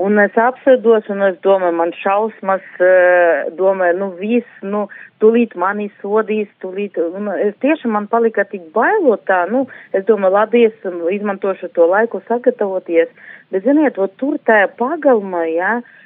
[0.00, 2.64] Un es apsēdos un es domāju, man šausmas,
[3.58, 4.86] domāju, nu viss, nu,
[5.20, 10.32] tūlīt mani sodīs, tūlīt, un es tiešām man palika tik bailot tā, nu, es domāju,
[10.38, 13.12] labi, es izmantošu to laiku sagatavoties,
[13.52, 16.00] bet ziniet, o tur tajā pagalmā, jā, ja,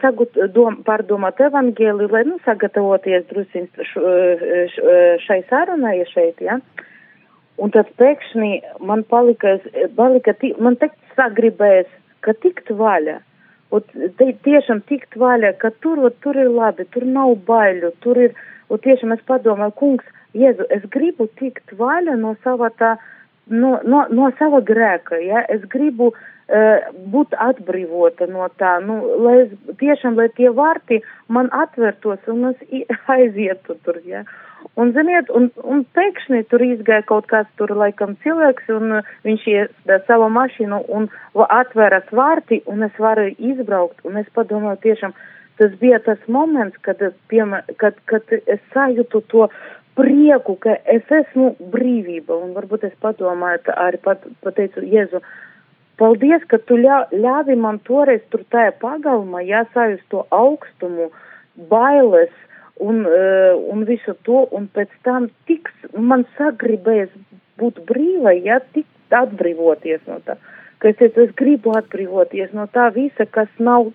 [0.00, 3.68] saku dom, pārdomāt evangēli, lai, nu, sagatavoties drusiņ
[5.22, 6.40] šai sarunai šeit.
[6.42, 6.58] Ja.
[7.62, 9.58] Un tad pēkšņi man palika,
[9.94, 11.86] palika, man teikt, sagribēs
[12.24, 13.20] ka tikt vaļā.
[13.74, 13.86] Un
[14.18, 18.36] te, tiešām tikt vaļā, ka tur, ot, tur ir labi, tur nav baiļu, tur ir,
[18.70, 22.96] un tiešām es padomāju, kungs, Jēzu, es gribu tikt vaļā no sava tā,
[23.46, 29.36] no, no, no sava grēka, ja, es gribu uh, būt atbrīvota no tā, nu, lai
[29.46, 32.58] es, tiešām, lai tie vārti man atvertos un es
[33.16, 34.24] aizietu tur, ja.
[34.80, 39.46] Un, ziniet, un, un pēkšņi tur izgāja kaut kāds tur laikam cilvēks, un uh, viņš
[39.52, 41.08] iesda savu mašīnu un
[41.48, 45.14] atveras vārti, un es varu izbraukt, un es padomāju tiešām,
[45.60, 49.48] tas bija tas moments, kad, piemēr, kad, kad es sajūtu to
[49.94, 55.22] prieku, ka es esmu brīvība, un varbūt es padomāju, arī pat, pateicu, Jēzu,
[56.00, 61.10] paldies, ka tu ļā, ļāvi man toreiz tur tajā pagalmā jāsājust to augstumu,
[61.70, 62.32] bailes,
[62.82, 67.12] un, uh, un visu to, un pēc tam tiks, man sagribēs
[67.60, 70.36] būt brīvai, ja, tik atbrīvoties no tā.
[70.82, 73.92] Ka es teicu, es gribu atbrīvoties no tā visa, kas nav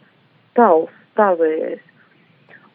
[0.57, 1.83] tavs, tavējais.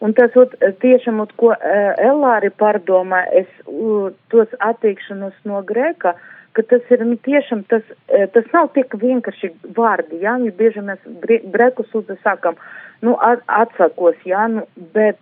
[0.05, 6.13] Un tas, ot, tiešām, ot, ko uh, Elāri pārdomā, es uh, tos attiekšanos no grēka,
[6.55, 10.83] ka tas ir, nu, tiešām, tas, uh, tas nav tik vienkārši vārdi, jā, ja bieži
[10.87, 11.05] mēs
[11.53, 12.59] brekus uzsākam,
[13.05, 15.19] nu, at, atsakos, jā, nu, bet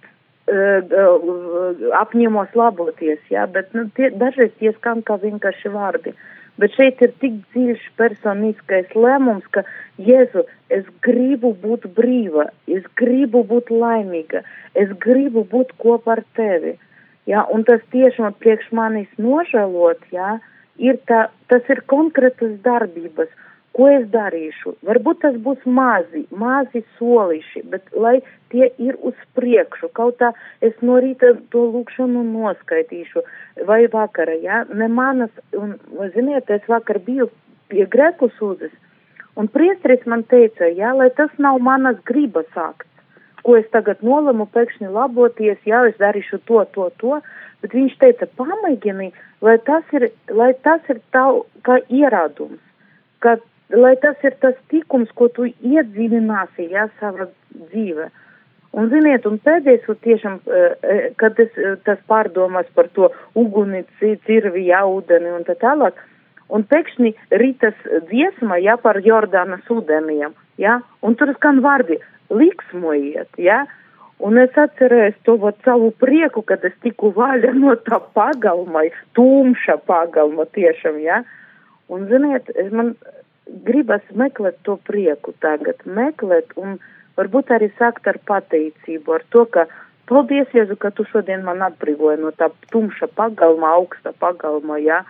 [2.02, 6.14] apņemos laboties, jā, bet nu, tie, dažreiz tie skan kā vienkārši vārdi.
[6.60, 9.62] Bet šeit ir tik dziļš personiskais lēmums, ka
[9.96, 14.42] Jēzu, es gribu būt brīva, es gribu būt laimīga,
[14.74, 16.76] es gribu būt kopā ar tevi.
[17.26, 20.40] Jā, un tas tiešām priekš manis nožēlot, jā,
[20.78, 23.32] ir tā, tas ir konkrētas darbības
[23.76, 24.74] ko es darīšu.
[24.87, 28.18] Varbūt tas būs mazi, mazi solīši, bet lai
[28.52, 30.32] tie ir uz priekšu, kaut tā
[30.64, 33.24] es no rīta to lūkšanu noskaitīšu,
[33.68, 35.76] vai vakara, ja, ne manas, un,
[36.16, 37.30] ziniet, es vakar biju
[37.72, 38.72] pie Greku sūdzes,
[39.40, 42.91] un priestris man teica, ja, lai tas nav manas gribas akts,
[43.46, 47.20] ko es tagad nolemu pēkšņi laboties, jā, es darīšu to, to, to,
[47.62, 52.61] bet viņš teica, pamēģini, lai tas ir, lai tas ir tav, kā ierādums,
[53.22, 53.37] ka
[53.72, 57.28] lai tas ir tas tikums, ko tu iedziļināsi, jā, savā
[57.70, 58.11] dzīvē.
[58.72, 63.11] Un, ziniet, un pēdējais, un tiešām, eh, eh, kad es eh, tas pārdomās par to
[63.37, 65.98] uguni, cirvi, jaudeni un tā tālāk,
[66.48, 67.76] un pēkšņi ritas
[68.09, 72.00] dziesma, jā, par Jordānas ūdeniem, jā, un tur skan vārdi,
[72.32, 73.62] liksmojiet, jā,
[74.22, 78.86] un es atcerējos to vat savu prieku, kad es tiku vaļa no tā pagalma,
[79.18, 81.22] tumša pagalma tiešām, jā,
[81.92, 82.94] un, ziniet, man
[83.66, 86.78] gribas meklēt to prieku tagad, meklēt un
[87.18, 89.66] varbūt arī sākt ar pateicību, ar to, ka
[90.08, 95.02] paldies, Jēzu, ka tu šodien man atbrīvoji no tā tumša pagalma, augsta pagalma, ja,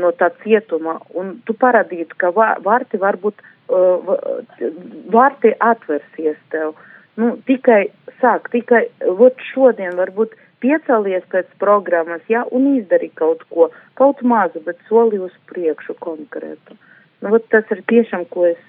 [0.00, 6.74] no tā cietuma, un tu parādītu, ka vārti varbūt, vārti atversies tev.
[7.16, 7.86] Nu, tikai
[8.20, 14.22] sāk, tikai, vot šodien varbūt piecelies pēc programmas, jā, ja, un izdari kaut ko, kaut
[14.26, 16.76] mazu, bet soli uz priekšu konkrētu.
[17.22, 18.60] Nu, vat tas ir tiešām, ko es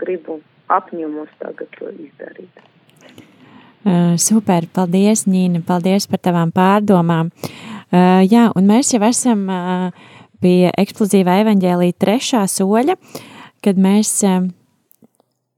[0.00, 2.62] gribu apņemos tagad to izdarīt.
[3.80, 7.30] Uh, super, paldies, Nīna, paldies par tavām pārdomām.
[7.90, 10.10] Uh, jā, un mēs jau esam uh,
[10.44, 12.96] pie eksplozīvā evaņģēlī trešā soļa,
[13.64, 14.48] kad mēs uh,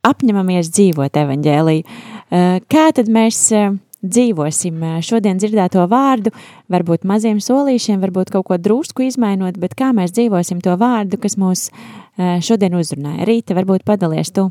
[0.06, 1.78] apņemamies dzīvot evaņģēlī.
[1.82, 6.32] Uh, kā tad mēs uh, dzīvosim šodien dzirdēto vārdu,
[6.72, 11.38] varbūt maziem solīšiem, varbūt kaut ko drusku izmainot, bet kā mēs dzīvosim to vārdu, kas
[11.38, 11.68] mūs
[12.42, 13.22] šodien uzrunāja.
[13.28, 14.48] Rīta, varbūt padalies tu.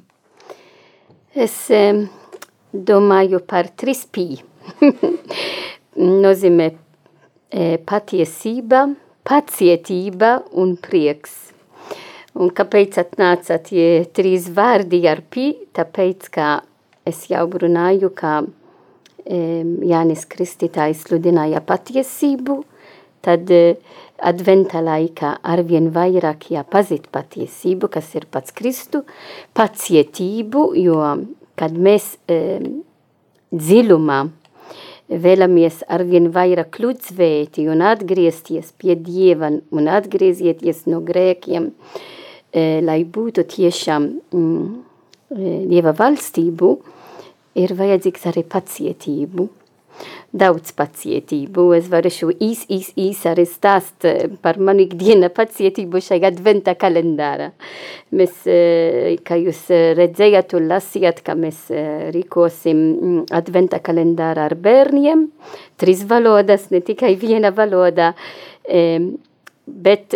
[1.35, 1.67] Es
[2.71, 4.39] domāju par trispī.
[6.23, 6.71] Nozīmē
[7.91, 8.85] patiesība,
[9.27, 11.50] pacietība un prieks.
[12.39, 15.51] Un kāpēc atnāca tie trīs vārdi ar pī?
[15.75, 16.47] Tāpēc, ka
[17.07, 18.41] es jau runāju, ka
[19.27, 22.63] Jānis Kristītājs sludināja patiesību,
[23.21, 23.75] tad e,
[24.17, 29.03] adventa laikā arvien vairāk jāpazīt patiesību, kas ir pats Kristu,
[29.53, 30.97] pacietību, jo
[31.55, 32.81] kad mēs um,
[33.53, 34.21] dziļumā
[35.11, 42.20] vēlamies arvien vairāk svēti un atgriezties pie Dieva un atgriezieties no grēkiem, e,
[42.53, 44.71] lai būtu tiešām mm,
[45.31, 46.69] Dieva valstību,
[47.55, 49.45] ir vajadzīgs arī pacietību
[50.31, 51.65] daudz pacietību.
[51.75, 56.75] Es varu šo īs, īs, īs arī stāst eh, par manu ikdiena pacietību šajā adventa
[56.79, 57.51] kalendārā.
[58.15, 58.43] Mēs,
[59.27, 59.65] kā jūs
[59.99, 61.65] redzējāt un lasījāt, ka mēs
[62.15, 65.27] rīkosim mm, adventa kalendāru ar bērniem,
[65.79, 68.11] trīs valodas, ne tikai viena valoda,
[69.87, 70.15] bet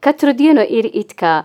[0.00, 1.40] katru dienu ir it kā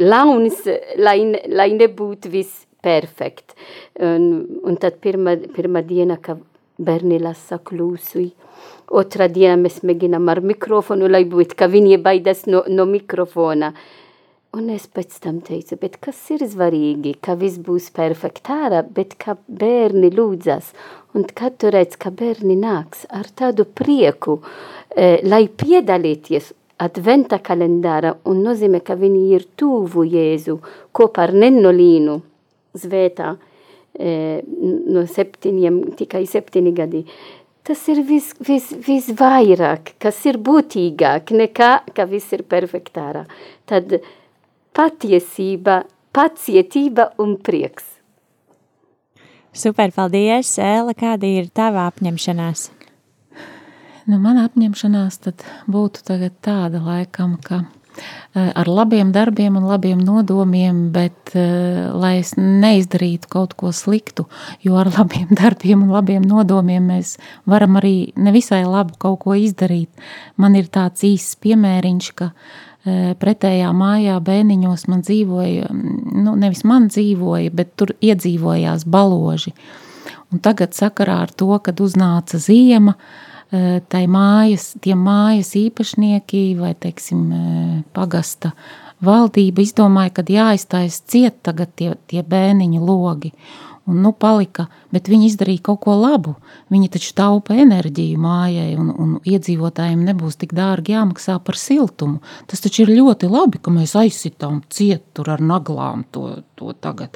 [0.00, 0.62] launs,
[0.98, 3.56] lai, lai nebūtu viss perfekt.
[4.00, 6.36] Un, un tad pirma, pirma diena, ka
[6.78, 8.30] bērni lasa klusi.
[8.94, 13.72] Otra diena mēs mēģinām ar mikrofonu, lai būtu, ka viņi baidās no, no mikrofona.
[14.56, 19.34] Un es pēc tam teicu, bet kas ir svarīgi, ka viss būs perfektārā, bet ka
[19.48, 20.70] bērni lūdzas.
[21.16, 24.38] Un kad tu redz, ka bērni nāks ar tādu prieku,
[24.94, 30.58] eh, lai piedalīties adventa kalendāra un nozīmē, ka viņi ir tuvu Jēzu
[30.96, 32.18] kopā ar Nennolīnu
[32.76, 34.12] zvētā e,
[34.44, 37.02] no septiņiem, tikai septiņi gadi.
[37.66, 43.24] Tas ir vis, vis, visvairāk, kas ir būtīgāk nekā, ka viss ir perfektārā.
[43.66, 43.98] Tad
[44.76, 45.80] patiesība,
[46.14, 47.96] pacietība un prieks.
[49.56, 50.52] Super, paldies!
[50.60, 52.75] Ēla, kāda ir tava apņemšanās?
[54.06, 55.18] Nu, mana apņemšanās
[55.66, 57.64] būtu tāda laikam, ka
[58.34, 64.26] Eh, ar labiem darbiem un labiem nodomiem, bet uh, lai es neizdarītu kaut ko sliktu,
[64.60, 67.14] jo ar labiem darbiem un labiem nodomiem mēs
[67.48, 69.88] varam arī nevisai labu kaut ko izdarīt.
[70.36, 76.90] Man ir tāds īsts piemēriņš, ka uh, pretējā mājā bēniņos man dzīvoja, nu nevis man
[76.92, 79.54] dzīvoja, bet tur iedzīvojās baloži.
[80.34, 86.72] Un tagad sakarā ar to, kad uznāca ziema, uh, tai mājas, tie mājas īpašnieki vai,
[86.74, 87.22] teiksim,
[87.94, 88.52] pagasta
[89.04, 93.32] valdība izdomāja, ka jāiztais ciet tagad tie, tie bēniņu logi.
[93.86, 96.32] Un nu palika, bet viņi izdarīja kaut ko labu.
[96.74, 102.18] Viņi taču taupa enerģiju mājai un, un iedzīvotājiem nebūs tik dārgi jāmaksā par siltumu.
[102.50, 107.14] Tas taču ir ļoti labi, ka mēs aizsitām ciet tur ar naglām to, to tagad.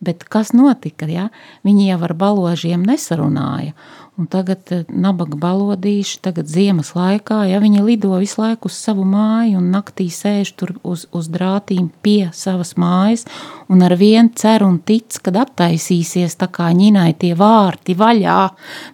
[0.00, 1.04] Bet kas notika?
[1.10, 1.28] Ja?
[1.66, 3.74] Viņi jau ar baložiem nesarunāja.
[4.20, 9.06] Un tagad eh, nabaga balodīši, tagad ziemas laikā, ja viņi lido visu laiku uz savu
[9.08, 13.24] māju un naktī sēž tur uz, uz drātīm pie savas mājas
[13.72, 18.42] un ar vienu cer un tic, kad attaisīsies tā kā ņinai tie vārti vaļā,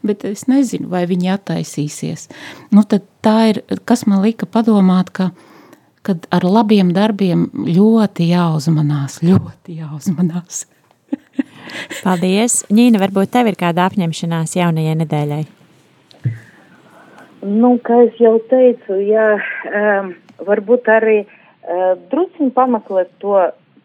[0.06, 2.28] bet es nezinu, vai viņi attaisīsies.
[2.70, 5.32] Nu tad tā ir, kas man lika padomāt, ka
[6.06, 10.66] kad ar labiem darbiem ļoti jāuzmanās, ļoti jāuzmanās.
[12.04, 12.62] Paldies!
[12.72, 15.42] Ņīna, varbūt tev ir kāda apņemšanās jaunajai nedēļai?
[17.46, 19.26] Nu, kā jau teicu, jā,
[19.70, 20.10] um,
[20.46, 23.36] varbūt arī uh, drusciņ pameklēt to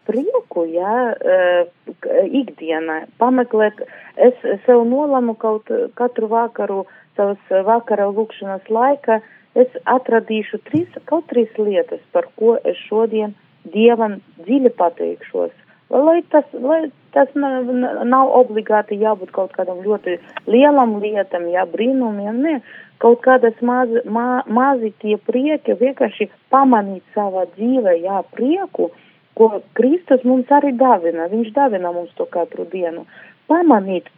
[0.08, 3.84] prieku, jā, uh, ikdienā, pameklēt,
[4.16, 4.34] es
[4.66, 6.82] sev nolamu kaut katru vakaru,
[7.16, 9.20] savas vakara lūkšanas laika,
[9.54, 13.36] es atradīšu trīs, kaut trīs lietas, par ko es šodien
[13.72, 15.52] Dievam dziļi pateikšos
[15.92, 17.68] lai tas, lai tas nav,
[18.08, 20.16] nav obligāti jābūt kaut kādam ļoti
[20.48, 22.54] lielam lietam, jā, brīnumiem, ne,
[23.02, 28.90] kaut kādas mazi, ma, mazi tie prieki, vienkārši pamanīt savā dzīvē, jā, prieku,
[29.36, 33.04] ko Kristus mums arī davina, viņš davina mums to katru dienu,
[33.52, 34.08] pamanīt,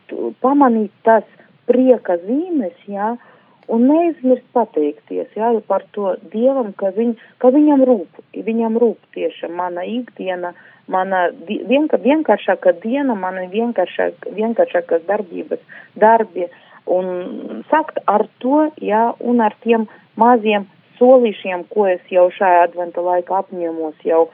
[0.42, 1.26] pamanīt tas
[1.66, 3.14] prieka zīmes, jā,
[3.72, 9.56] un neizmirst pateikties, jā, par to Dievam, ka, viņ, ka viņam rūp, viņam rūp tiešām
[9.60, 10.52] mana ikdiena,
[10.88, 15.62] mana vienka, vienkāršāka diena, mana vienkāršāk, vienkāršākas darbības,
[15.96, 16.48] darbi.
[16.84, 19.86] Un sakt ar to, jā, un ar tiem
[20.20, 20.66] maziem
[20.98, 24.26] solīšiem, ko es jau šajā adventa laikā apņēmos jau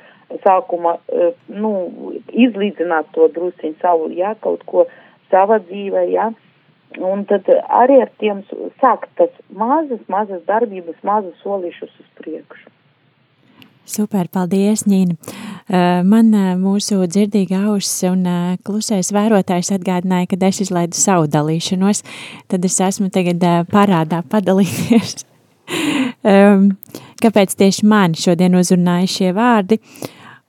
[0.44, 1.72] sākuma, e, nu,
[2.30, 4.86] izlīdzināt to drusciņu savu, jā, kaut ko
[5.30, 6.30] savā dzīvē, jā.
[6.98, 8.42] Un tad arī ar tiem
[8.82, 12.70] sākt tas mazas, mazas darbības, mazas solīšus uz priekšu.
[13.90, 15.16] Super, paldies, Ņīna.
[15.70, 21.26] Eh, man eh, mūsu dzirdīga auss un eh, klusais vērotājs atgādināja, kad es izlaidu savu
[21.30, 22.04] dalīšanos,
[22.50, 25.24] tad es esmu tagad parādā padalīties.
[27.22, 29.78] Kāpēc tieši mani šodien uzrunāja šie vārdi?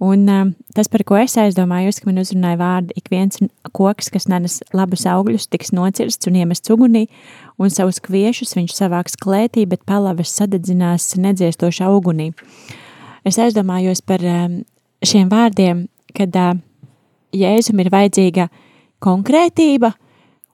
[0.01, 0.25] Un
[0.73, 3.37] tas, par ko es aizdomājos, ka man uzrunāja vārdi, ik viens
[3.77, 7.03] koks, kas nenes labus augļus, tiks nocirsts un iemests ugunī,
[7.61, 12.31] un savus kviešus viņš savāks klētī, bet palavas sadedzinās nedziestošā ugunī.
[13.21, 14.25] Es aizdomājos par
[15.05, 15.85] šiem vārdiem,
[16.17, 16.57] kad uh,
[17.31, 18.47] Jēzum ir vajadzīga
[19.05, 19.93] konkrētība,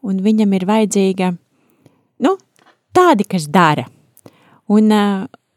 [0.06, 1.32] un viņam ir vajadzīga,
[2.28, 2.36] nu,
[2.94, 3.88] tādi, kas dara.
[4.68, 4.92] Un,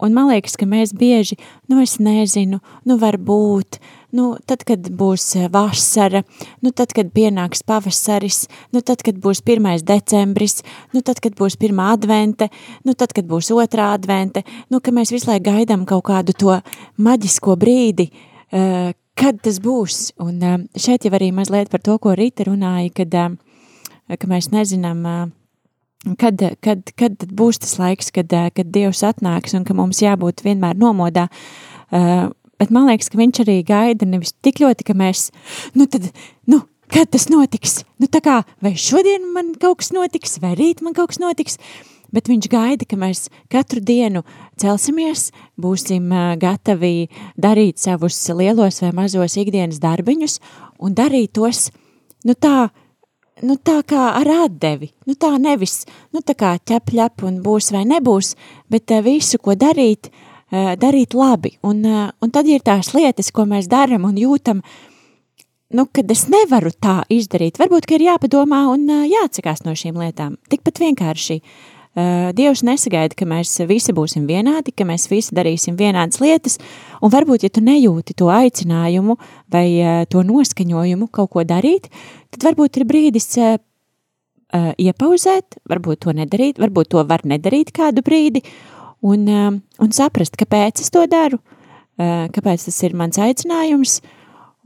[0.00, 1.36] un man liekas, ka mēs bieži,
[1.70, 3.78] nu, es nezinu, nu, varbūt,
[4.16, 6.22] nu, tad, kad būs vasara,
[6.64, 8.44] nu, tad, kad pienāks pavasaris,
[8.74, 9.84] nu, tad, kad būs 1.
[9.86, 10.60] decembris,
[10.94, 12.50] nu, tad, kad būs pirmā advente,
[12.84, 16.60] nu, tad, kad būs otrā advente, nu, ka mēs visu laiku gaidām kaut kādu to
[16.98, 20.10] maģisko brīdi, uh, kad tas būs.
[20.22, 23.20] Un uh, šeit jau arī mazliet par to, ko Rita runāja, kad,
[24.16, 25.04] ka mēs nezinām,
[26.20, 30.44] kad, kad, kad būs tas laiks, kad, uh, kad Dievs atnāks un ka mums jābūt
[30.46, 31.28] vienmēr nomodā.
[31.90, 32.30] Uh,
[32.60, 35.28] bet man liekas, ka viņš arī gaida nevis tik ļoti, ka mēs,
[35.76, 36.10] nu tad,
[36.50, 37.82] nu, kad tas notiks?
[38.02, 41.60] Nu tā kā, vai šodien man kaut kas notiks, vai rīt man kaut kas notiks?
[42.14, 44.22] bet viņš gaida, ka mēs katru dienu
[44.60, 45.30] celsimies,
[45.60, 47.08] būsim gatavi
[47.40, 50.38] darīt savus lielos vai mazos ikdienas darbiņus
[50.82, 51.68] un darīt tos,
[52.26, 52.70] nu tā,
[53.46, 55.84] nu tā kā ar atdevi, nu tā nevis,
[56.14, 58.34] nu tā kā ķep, ķep un būs vai nebūs,
[58.70, 60.10] bet visu, ko darīt,
[60.50, 61.56] darīt labi.
[61.62, 64.62] Un, un tad ir tās lietas, ko mēs daram un jūtam,
[65.74, 67.60] nu, kad es nevaru tā izdarīt.
[67.60, 70.38] Varbūt, ka ir jāpadomā un jāatsakās no šīm lietām.
[70.50, 71.40] Tikpat vienkārši.
[71.40, 76.60] Uh, Eh, Dievs nesagaida, ka mēs visi būsim vienādi, ka mēs visi darīsim vienādas lietas,
[77.02, 79.16] un varbūt, ja tu nejūti to aicinājumu
[79.50, 81.88] vai eh, to noskaņojumu kaut ko darīt,
[82.30, 83.58] tad varbūt ir brīdis uh,
[84.78, 88.42] iepauzēt, varbūt to nedarīt, varbūt to var nedarīt kādu brīdi,
[89.02, 91.38] un, un saprast, kāpēc es to daru,
[91.98, 94.00] kāpēc tas ir mans aicinājums,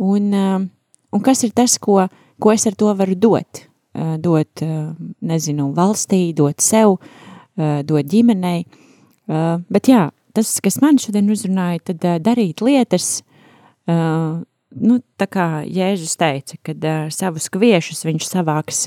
[0.00, 2.06] un, un kas ir tas, ko,
[2.40, 3.64] ko es ar to varu dot.
[3.94, 4.90] Eh, dot, eh,
[5.22, 6.98] nezinu, valstī, dot sev,
[7.56, 8.64] eh, dot ģimenei.
[9.26, 13.22] Bet jā, tas, kas man šodien uzrunāja, tad darīt lietas,
[13.88, 16.76] nu, tā kā Jēzus teica, kad
[17.08, 18.84] savus kviešus viņš savāks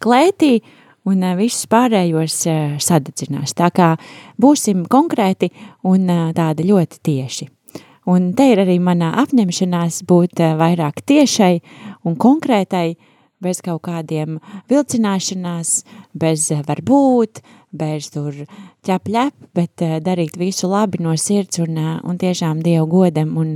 [0.00, 0.62] klētī,
[1.06, 2.40] un visus pārējos
[2.82, 3.54] sadedzinās.
[3.54, 3.96] Tā kā
[4.36, 5.52] būsim konkrēti
[5.84, 7.48] un tādi ļoti tieši.
[8.10, 11.60] Un te ir arī manā apņemšanās būt vairāk tiešai
[12.02, 12.96] un konkrētai,
[13.42, 14.38] bez kaut kādiem
[14.70, 15.82] vilcināšanās,
[16.18, 18.34] bez eh, varbūt, bez tur
[18.86, 23.36] ķep ļep, bet uh, darīt visu labi no sirds un, uh, un tiešām Dievu godam
[23.36, 23.52] un,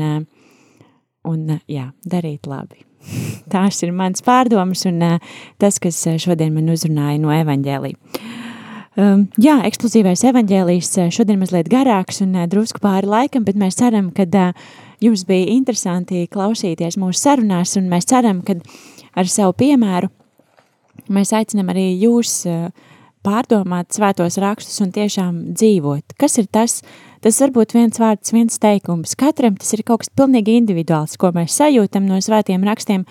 [1.29, 2.85] un jā, darīt labi.
[3.53, 5.01] Tās ir mans pārdomas un
[5.59, 7.97] tas, kas šodien man uzrunāja no evaņģēlī.
[8.93, 14.13] Um, jā, ekskluzīvais evaņģēlijs šodien mazliet garāks un uh, drusku pāri laikam, bet mēs ceram,
[14.13, 18.83] ka uh, jums bija interesanti klausīties mūsu sarunās un mēs ceram, ka uh,
[19.17, 20.11] ar savu piemēru
[21.13, 22.69] mēs aicinam arī jūs eh,
[23.23, 26.17] pārdomāt svētos rakstus un tiešām dzīvot.
[26.19, 26.81] Kas ir tas?
[27.23, 29.15] Tas varbūt viens vārds, viens teikums.
[29.19, 33.05] Katram tas ir kaut kas pilnīgi individuāls, ko mēs sajūtam no svētiem rakstiem,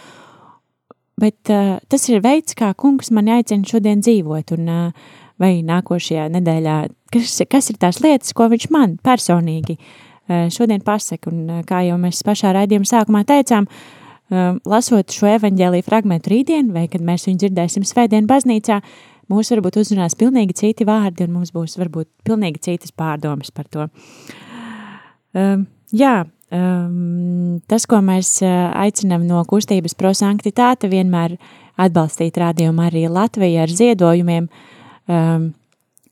[1.21, 5.07] bet uh, tas ir veids, kā kungs mani aicina šodien dzīvot un uh,
[5.39, 6.75] vai nākošajā nedēļā,
[7.13, 11.31] kas, kas ir tās lietas, ko viņš man personīgi uh, šodien pasaka.
[11.31, 14.00] Un uh, kā jau mēs pašā raidījuma sākumā teicām, uh,
[14.31, 18.79] lasot šo evaņģēlīju fragmentu rītdien, vai kad mēs viņu dzirdēsim svētdien baznīcā,
[19.31, 23.87] mūs varbūt uzrunās pilnīgi citi vārdi, un mums būs varbūt pilnīgi citas pārdomas par to.
[25.35, 25.65] Um,
[25.95, 26.21] jā,
[26.51, 31.37] um, tas, ko mēs uh, aicinām no kustības prosanktitāte, vienmēr
[31.81, 34.49] atbalstīt rādījumu arī Latviju ar ziedojumiem,
[35.07, 35.47] um,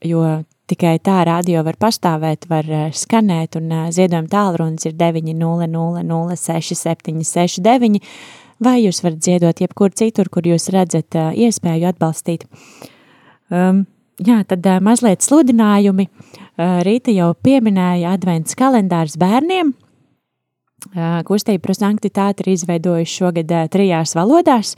[0.04, 0.24] jo
[0.70, 8.00] Tikai tā radio var pastāvēt, var eh, skanēt, un eh, ziedojuma tālrunis ir 900-6769,
[8.62, 12.46] vai jūs varat ziedot jebkur citur, kur jūs redzat eh, iespēju atbalstīt.
[13.50, 13.90] Um,
[14.22, 16.06] jā, tad mazliet sludinājumi.
[16.86, 19.74] Rīta jau pieminēja advents kalendārs bērniem.
[21.26, 24.76] Kustība prosanktitāte ir izveidojuši šogad trijās valodās.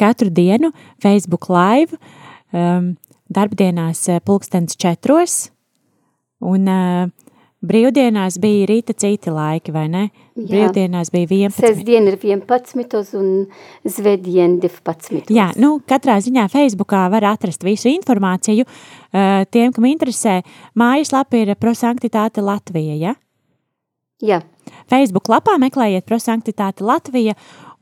[0.00, 0.72] Katru dienu
[1.04, 1.92] Facebook live
[2.56, 2.96] um,
[3.32, 5.46] darbdienās eh, pulkstens četros,
[6.46, 7.08] un uh,
[7.66, 10.02] brīvdienās bija rīta citi laiki, vai ne?
[10.36, 10.46] Jā.
[10.50, 11.56] Brīvdienās bija 11.
[11.64, 13.30] Sestdien ir 11 un
[13.88, 15.32] zvedien 12.
[15.34, 18.66] Jā, nu, katrā ziņā Facebookā var atrast visu informāciju.
[18.66, 20.40] Uh, tiem, kam interesē,
[20.78, 23.16] mājaslapa ir prosanktitāte Latvija, ja?
[24.24, 24.40] Jā.
[24.90, 27.34] Facebook lapā meklējiet prosanktitāte Latvija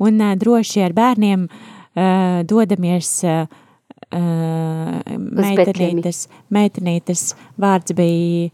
[0.03, 3.45] un uh, droši ar bērniem uh, dodamies uh,
[4.11, 8.51] uh, meitenītes, meitenītes vārds bija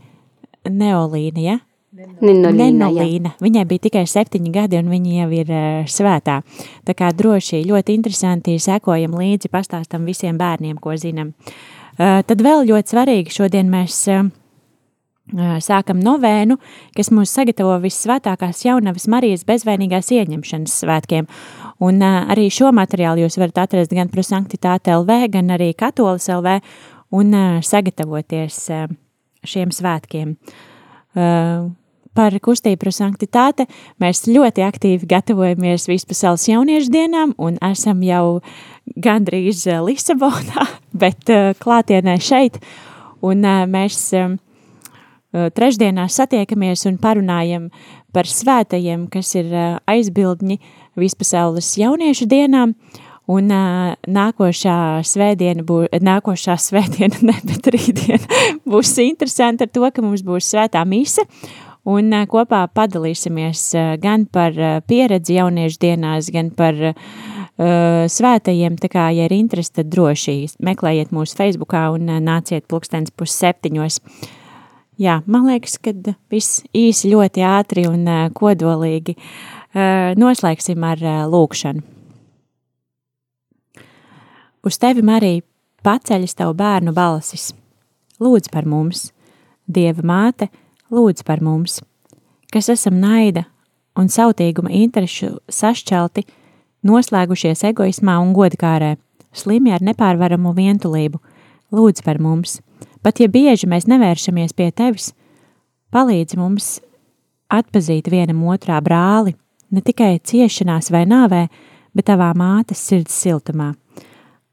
[0.70, 1.58] Neolīna, ja?
[1.90, 3.32] Nenolīna, Nenolīna.
[3.42, 6.40] Viņai bija tikai septiņi gadi, un viņa jau ir uh, svētā.
[6.86, 11.32] Tā kā droši, ļoti interesanti sekojam līdzi, pastāstam visiem bērniem, ko zinām.
[11.98, 14.28] Uh, tad vēl ļoti svarīgi šodien mēs uh,
[15.62, 16.56] sākam novēnu,
[16.96, 21.28] kas mūs sagatavo visvētākās jaunavas Marijas bezvainīgās ieņemšanas svētkiem.
[21.80, 26.58] Un uh, arī šo materiālu jūs varat atrast gan prosanktitāte LV, gan arī katolis LV
[27.16, 28.88] un uh, sagatavoties uh,
[29.48, 30.34] šiem svētkiem.
[31.16, 31.70] Uh,
[32.14, 33.66] par kustību prosanktitāte
[34.02, 38.40] mēs ļoti aktīvi gatavojamies vispasaules jauniešu dienām un esam jau
[39.00, 40.66] gandrīz Lisabonā,
[41.02, 42.60] bet uh, klātienē šeit.
[43.24, 44.36] Un uh, mēs uh,
[45.30, 47.68] trešdienās satiekamies un parunājam
[48.12, 50.58] par svētajiem, kas ir uh, aizbildņi
[50.98, 52.74] vispasaules jauniešu dienām.
[53.30, 54.76] Un uh, nākošā
[55.06, 58.18] svētdiena būs, nākošā svētdiena, ne, bet rītdiena
[58.72, 61.22] būs interesanti ar to, ka mums būs svētā mise,
[61.86, 66.98] un uh, kopā padalīsimies uh, gan par uh, pieredzi jauniešu dienās, gan par uh,
[68.10, 70.36] svētajiem, tā kā, ja ir interesi, tad droši
[70.66, 74.02] meklējiet mūsu Facebookā un uh, nāciet pulkstens pus septiņos.
[75.00, 75.94] Jā, man liekas, ka
[76.28, 81.80] viss īsi ļoti ātri un uh, kodolīgi uh, noslēgsim ar uh, lūkšanu.
[84.60, 85.40] Uz tevi, Marija,
[85.80, 87.54] paceļas tavu bērnu balsis.
[88.20, 89.08] Lūdz par mums,
[89.64, 90.50] Dieva māte,
[90.92, 91.78] lūdz par mums,
[92.52, 93.46] kas esam naida
[93.96, 96.26] un sautīguma interešu sašķelti,
[96.84, 98.98] noslēgušies egoismā un godkārē,
[99.32, 101.22] slimi ar nepārvaramu vientulību,
[101.72, 102.60] lūdz par mums.
[103.02, 105.12] Pat ja bieži mēs nevēršamies pie tevis,
[105.94, 106.78] palīdzi mums
[107.50, 109.34] atpazīt vienam otrā brāli,
[109.70, 111.46] ne tikai ciešanās vai nāvē,
[111.94, 113.72] bet tavā mātes sirds siltumā.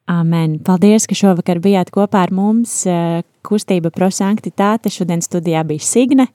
[0.08, 0.56] Amen.
[0.64, 2.80] Paldies, ka šovakar bijāt kopā ar mums.
[2.88, 6.30] Eh, kustība prosanktitāte šodien studijā bija Signe.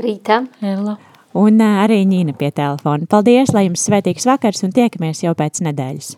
[0.00, 0.46] Rīta.
[0.64, 0.96] Ella.
[1.36, 3.04] Un eh, arī Ņīna pie telefona.
[3.10, 6.14] Paldies, lai jums svētīgs vakars un tiekamies jau pēc nedēļas.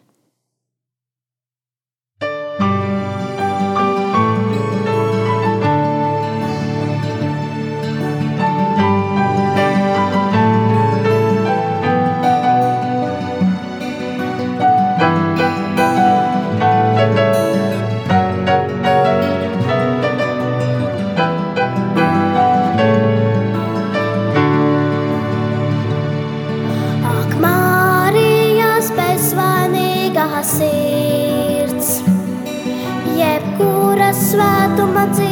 [34.83, 35.32] Svētuma dzīvais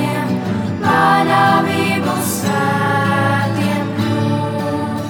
[1.01, 5.09] paļāvību svētiem kļūt.